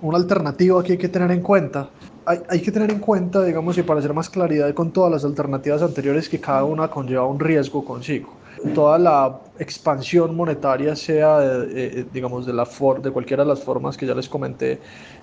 una 0.01 0.19
alternativa 0.19 0.81
que 0.85 0.93
hay 0.93 0.99
que 0.99 1.09
tener 1.09 1.33
en 1.33 1.43
cuenta. 1.43 1.91
Hay, 2.25 2.39
hay, 2.49 2.63
que 2.63 2.71
tener 2.71 2.93
en 2.93 3.01
cuenta, 3.01 3.43
digamos, 3.43 3.77
y 3.79 3.83
para 3.83 3.99
hacer 3.99 4.15
más 4.15 4.31
claridad 4.31 4.73
con 4.75 4.93
todas 4.93 5.11
las 5.11 5.25
alternativas 5.25 5.83
anteriores, 5.83 6.29
que 6.29 6.41
cada 6.41 6.65
una 6.65 6.89
conlleva 6.89 7.27
un 7.27 7.41
riesgo 7.41 7.85
consigo. 7.85 8.33
Toda 8.75 8.99
la 8.99 9.41
expansión 9.59 10.35
monetaria, 10.35 10.95
sea, 10.97 11.39
de, 11.39 12.01
eh, 12.01 12.07
digamos, 12.13 12.47
de, 12.47 12.53
la 12.53 12.67
for 12.67 13.01
de 13.01 13.11
cualquiera 13.11 13.43
de 13.43 13.49
las 13.49 13.63
formas 13.63 13.97
que 13.97 14.07
ya 14.07 14.15
les 14.15 14.29
comenté, 14.29 14.81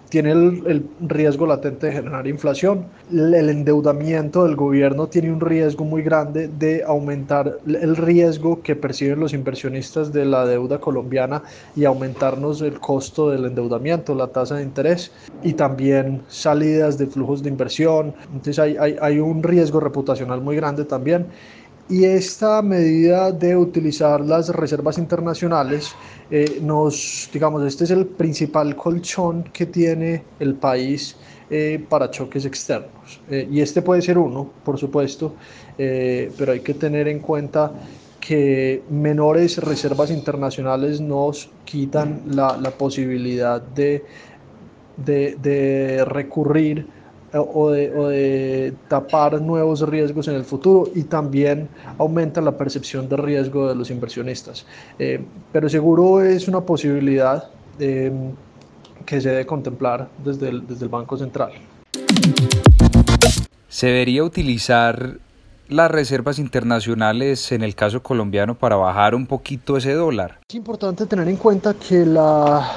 tiene 0.10 0.32
el, 0.32 0.64
el, 0.68 0.90
riesgo 1.10 1.48
latente 1.48 1.88
de 1.88 1.94
generar 1.94 2.28
inflación. 2.28 2.86
El 3.12 3.50
endeudamiento 3.50 4.44
del 4.44 4.56
gobierno 4.56 5.08
tiene 5.08 5.32
un 5.32 5.40
riesgo 5.40 5.86
muy 5.86 6.04
grande 6.04 6.48
de 6.48 6.84
aumentar 6.84 7.58
el 7.66 7.96
riesgo 7.96 8.62
que 8.62 8.76
perciben 8.76 9.20
los 9.20 9.34
inversionistas 9.34 10.14
de 10.14 10.26
la 10.26 10.46
deuda 10.46 10.80
colombiana 10.80 11.42
y 11.76 11.86
aumentarnos 11.86 12.62
el 12.62 12.80
costo 12.80 13.32
del 13.32 13.46
endeudamiento, 13.46 14.14
la 14.14 14.28
tasa 14.28 14.58
de 14.58 14.64
interés 14.64 15.12
y 15.42 15.54
también 15.54 16.22
salidas 16.28 17.00
de 17.00 17.08
flujos 17.08 17.42
de 17.42 17.50
inversión. 17.50 18.14
Entonces 18.26 18.60
hay, 18.60 18.78
hay, 18.80 18.96
hay 19.02 19.20
un 19.20 19.42
riesgo 19.42 19.80
reputacional 19.80 20.42
muy 20.42 20.56
grande 20.56 20.86
también. 20.86 21.26
Y 21.90 22.06
esta 22.06 22.62
medida 22.62 23.32
de 23.32 23.58
utilizar 23.58 24.22
las 24.22 24.50
reservas 24.50 24.98
internacionales 24.98 25.98
eh, 26.32 26.60
nos, 26.62 27.30
digamos, 27.34 27.64
este 27.66 27.84
es 27.84 27.92
el 27.92 28.06
principal 28.06 28.76
colchón 28.76 29.44
que 29.52 29.66
tiene 29.66 30.24
el 30.40 30.56
país 30.56 31.18
eh, 31.50 31.86
para 31.90 32.10
choques 32.10 32.46
externos. 32.46 33.22
Eh, 33.30 33.48
y 33.52 33.60
este 33.60 33.82
puede 33.82 34.02
ser 34.02 34.18
uno, 34.18 34.50
por 34.64 34.80
supuesto, 34.80 35.36
pero 35.76 36.52
hay 36.54 36.62
que 36.62 36.74
tener 36.76 37.08
en 37.08 37.20
cuenta 37.20 37.72
que 38.20 38.82
menores 38.90 39.58
reservas 39.58 40.10
internacionales 40.12 41.02
nos 41.02 41.50
quitan 41.66 42.22
la, 42.28 42.56
la 42.58 42.72
posibilidad 42.72 43.62
de, 43.62 44.06
de, 44.96 45.36
de 45.42 46.06
recurrir 46.06 46.88
o 47.34 47.72
de, 47.72 47.92
o 47.96 48.08
de, 48.08 48.74
tapar 48.88 49.42
nuevos 49.42 49.88
riesgos 49.88 50.28
en 50.28 50.36
el 50.36 50.44
futuro 50.44 50.90
y 50.94 51.04
también 51.04 51.68
aumenta 51.98 52.42
la 52.42 52.58
percepción 52.58 53.10
de 53.10 53.18
riesgo 53.18 53.68
de 53.68 53.76
los 53.76 53.90
inversionistas. 53.90 54.66
Eh, 55.00 55.24
pero 55.52 55.70
seguro 55.70 56.22
es 56.22 56.48
una 56.48 56.62
posibilidad 56.62 57.50
eh, 57.80 58.12
que 59.06 59.22
se 59.22 59.30
debe 59.30 59.46
contemplar 59.46 60.10
desde 60.24 60.50
el, 60.50 60.68
desde 60.68 60.86
el 60.86 60.90
Banco 60.90 61.18
Central. 61.18 61.52
¿Se 63.68 63.88
debería 63.88 64.24
utilizar 64.24 65.18
las 65.68 65.90
reservas 65.90 66.38
internacionales 66.38 67.52
en 67.52 67.64
el 67.64 67.74
caso 67.74 68.04
colombiano 68.04 68.56
para 68.56 68.76
bajar 68.76 69.16
un 69.16 69.26
poquito 69.26 69.78
ese 69.78 69.94
dólar? 69.94 70.40
Es 70.48 70.56
importante 70.56 71.06
tener 71.06 71.28
en 71.28 71.38
cuenta 71.38 71.74
que 71.74 72.06
la... 72.06 72.70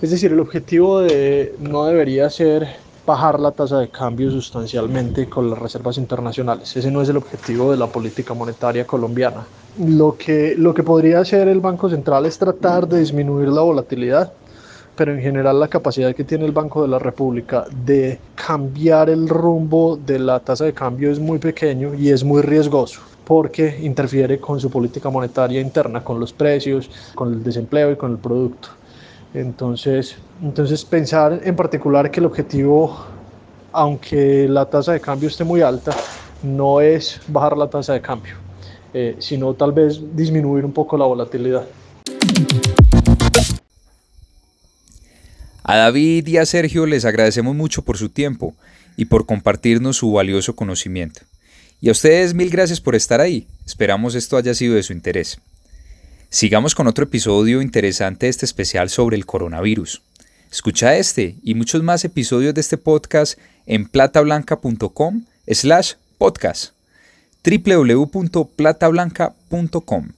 Es 0.00 0.10
decir, 0.10 0.32
el 0.32 0.40
objetivo 0.40 1.00
de, 1.00 1.54
no 1.60 1.84
debería 1.84 2.30
ser 2.30 2.68
bajar 3.08 3.40
la 3.40 3.52
tasa 3.52 3.78
de 3.78 3.88
cambio 3.88 4.30
sustancialmente 4.30 5.30
con 5.30 5.48
las 5.48 5.58
reservas 5.58 5.96
internacionales. 5.96 6.76
Ese 6.76 6.90
no 6.90 7.00
es 7.00 7.08
el 7.08 7.16
objetivo 7.16 7.70
de 7.70 7.78
la 7.78 7.86
política 7.86 8.34
monetaria 8.34 8.86
colombiana. 8.86 9.46
Lo 9.78 10.14
que, 10.18 10.54
lo 10.58 10.74
que 10.74 10.82
podría 10.82 11.20
hacer 11.20 11.48
el 11.48 11.60
Banco 11.60 11.88
Central 11.88 12.26
es 12.26 12.36
tratar 12.36 12.86
de 12.86 13.00
disminuir 13.00 13.48
la 13.48 13.62
volatilidad, 13.62 14.30
pero 14.94 15.14
en 15.14 15.22
general 15.22 15.58
la 15.58 15.68
capacidad 15.68 16.14
que 16.14 16.22
tiene 16.22 16.44
el 16.44 16.52
Banco 16.52 16.82
de 16.82 16.88
la 16.88 16.98
República 16.98 17.64
de 17.86 18.20
cambiar 18.34 19.08
el 19.08 19.26
rumbo 19.26 19.96
de 19.96 20.18
la 20.18 20.40
tasa 20.40 20.66
de 20.66 20.74
cambio 20.74 21.10
es 21.10 21.18
muy 21.18 21.38
pequeño 21.38 21.94
y 21.94 22.10
es 22.10 22.22
muy 22.22 22.42
riesgoso 22.42 23.00
porque 23.24 23.78
interfiere 23.82 24.38
con 24.38 24.60
su 24.60 24.70
política 24.70 25.08
monetaria 25.10 25.60
interna, 25.60 26.02
con 26.02 26.18
los 26.18 26.32
precios, 26.32 26.90
con 27.14 27.32
el 27.32 27.42
desempleo 27.42 27.92
y 27.92 27.96
con 27.96 28.12
el 28.12 28.18
producto. 28.18 28.68
Entonces, 29.34 30.16
entonces 30.42 30.84
pensar 30.84 31.40
en 31.44 31.54
particular 31.54 32.10
que 32.10 32.20
el 32.20 32.26
objetivo, 32.26 33.06
aunque 33.72 34.48
la 34.48 34.66
tasa 34.66 34.92
de 34.92 35.00
cambio 35.00 35.28
esté 35.28 35.44
muy 35.44 35.60
alta, 35.60 35.94
no 36.42 36.80
es 36.80 37.20
bajar 37.28 37.56
la 37.56 37.68
tasa 37.68 37.92
de 37.92 38.00
cambio, 38.00 38.34
eh, 38.94 39.16
sino 39.18 39.52
tal 39.54 39.72
vez 39.72 40.00
disminuir 40.16 40.64
un 40.64 40.72
poco 40.72 40.96
la 40.96 41.04
volatilidad. 41.04 41.66
A 45.62 45.76
David 45.76 46.26
y 46.26 46.38
a 46.38 46.46
Sergio 46.46 46.86
les 46.86 47.04
agradecemos 47.04 47.54
mucho 47.54 47.82
por 47.82 47.98
su 47.98 48.08
tiempo 48.08 48.54
y 48.96 49.04
por 49.04 49.26
compartirnos 49.26 49.98
su 49.98 50.10
valioso 50.10 50.56
conocimiento. 50.56 51.20
Y 51.80 51.90
a 51.90 51.92
ustedes 51.92 52.32
mil 52.32 52.48
gracias 52.48 52.80
por 52.80 52.94
estar 52.94 53.20
ahí. 53.20 53.46
Esperamos 53.66 54.14
esto 54.14 54.38
haya 54.38 54.54
sido 54.54 54.74
de 54.74 54.82
su 54.82 54.94
interés. 54.94 55.38
Sigamos 56.30 56.74
con 56.74 56.86
otro 56.86 57.04
episodio 57.04 57.62
interesante 57.62 58.26
de 58.26 58.30
este 58.30 58.44
especial 58.44 58.90
sobre 58.90 59.16
el 59.16 59.24
coronavirus. 59.24 60.02
Escucha 60.52 60.94
este 60.94 61.36
y 61.42 61.54
muchos 61.54 61.82
más 61.82 62.04
episodios 62.04 62.52
de 62.52 62.60
este 62.60 62.76
podcast 62.76 63.38
en 63.64 63.88
platablanca.com 63.88 65.24
slash 65.46 65.94
podcast 66.18 66.74
www.platablanca.com 67.42 70.08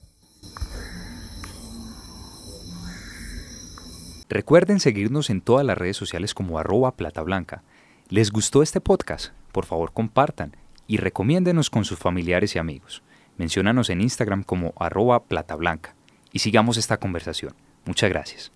Recuerden 4.27 4.81
seguirnos 4.81 5.29
en 5.29 5.39
todas 5.39 5.65
las 5.65 5.77
redes 5.77 5.95
sociales 5.95 6.33
como 6.33 6.59
arroba 6.59 6.97
platablanca. 6.97 7.63
¿Les 8.09 8.31
gustó 8.31 8.61
este 8.61 8.81
podcast? 8.81 9.27
Por 9.53 9.65
favor 9.65 9.93
compartan 9.93 10.57
y 10.87 10.97
recomiéndenos 10.97 11.69
con 11.69 11.85
sus 11.85 11.99
familiares 11.99 12.57
y 12.57 12.59
amigos. 12.59 13.01
Menciónanos 13.37 13.89
en 13.89 14.01
Instagram 14.01 14.43
como 14.43 14.73
arroba 14.75 15.23
platablanca 15.23 15.95
y 16.31 16.39
sigamos 16.39 16.77
esta 16.77 16.97
conversación. 16.97 17.53
Muchas 17.85 18.09
gracias. 18.09 18.51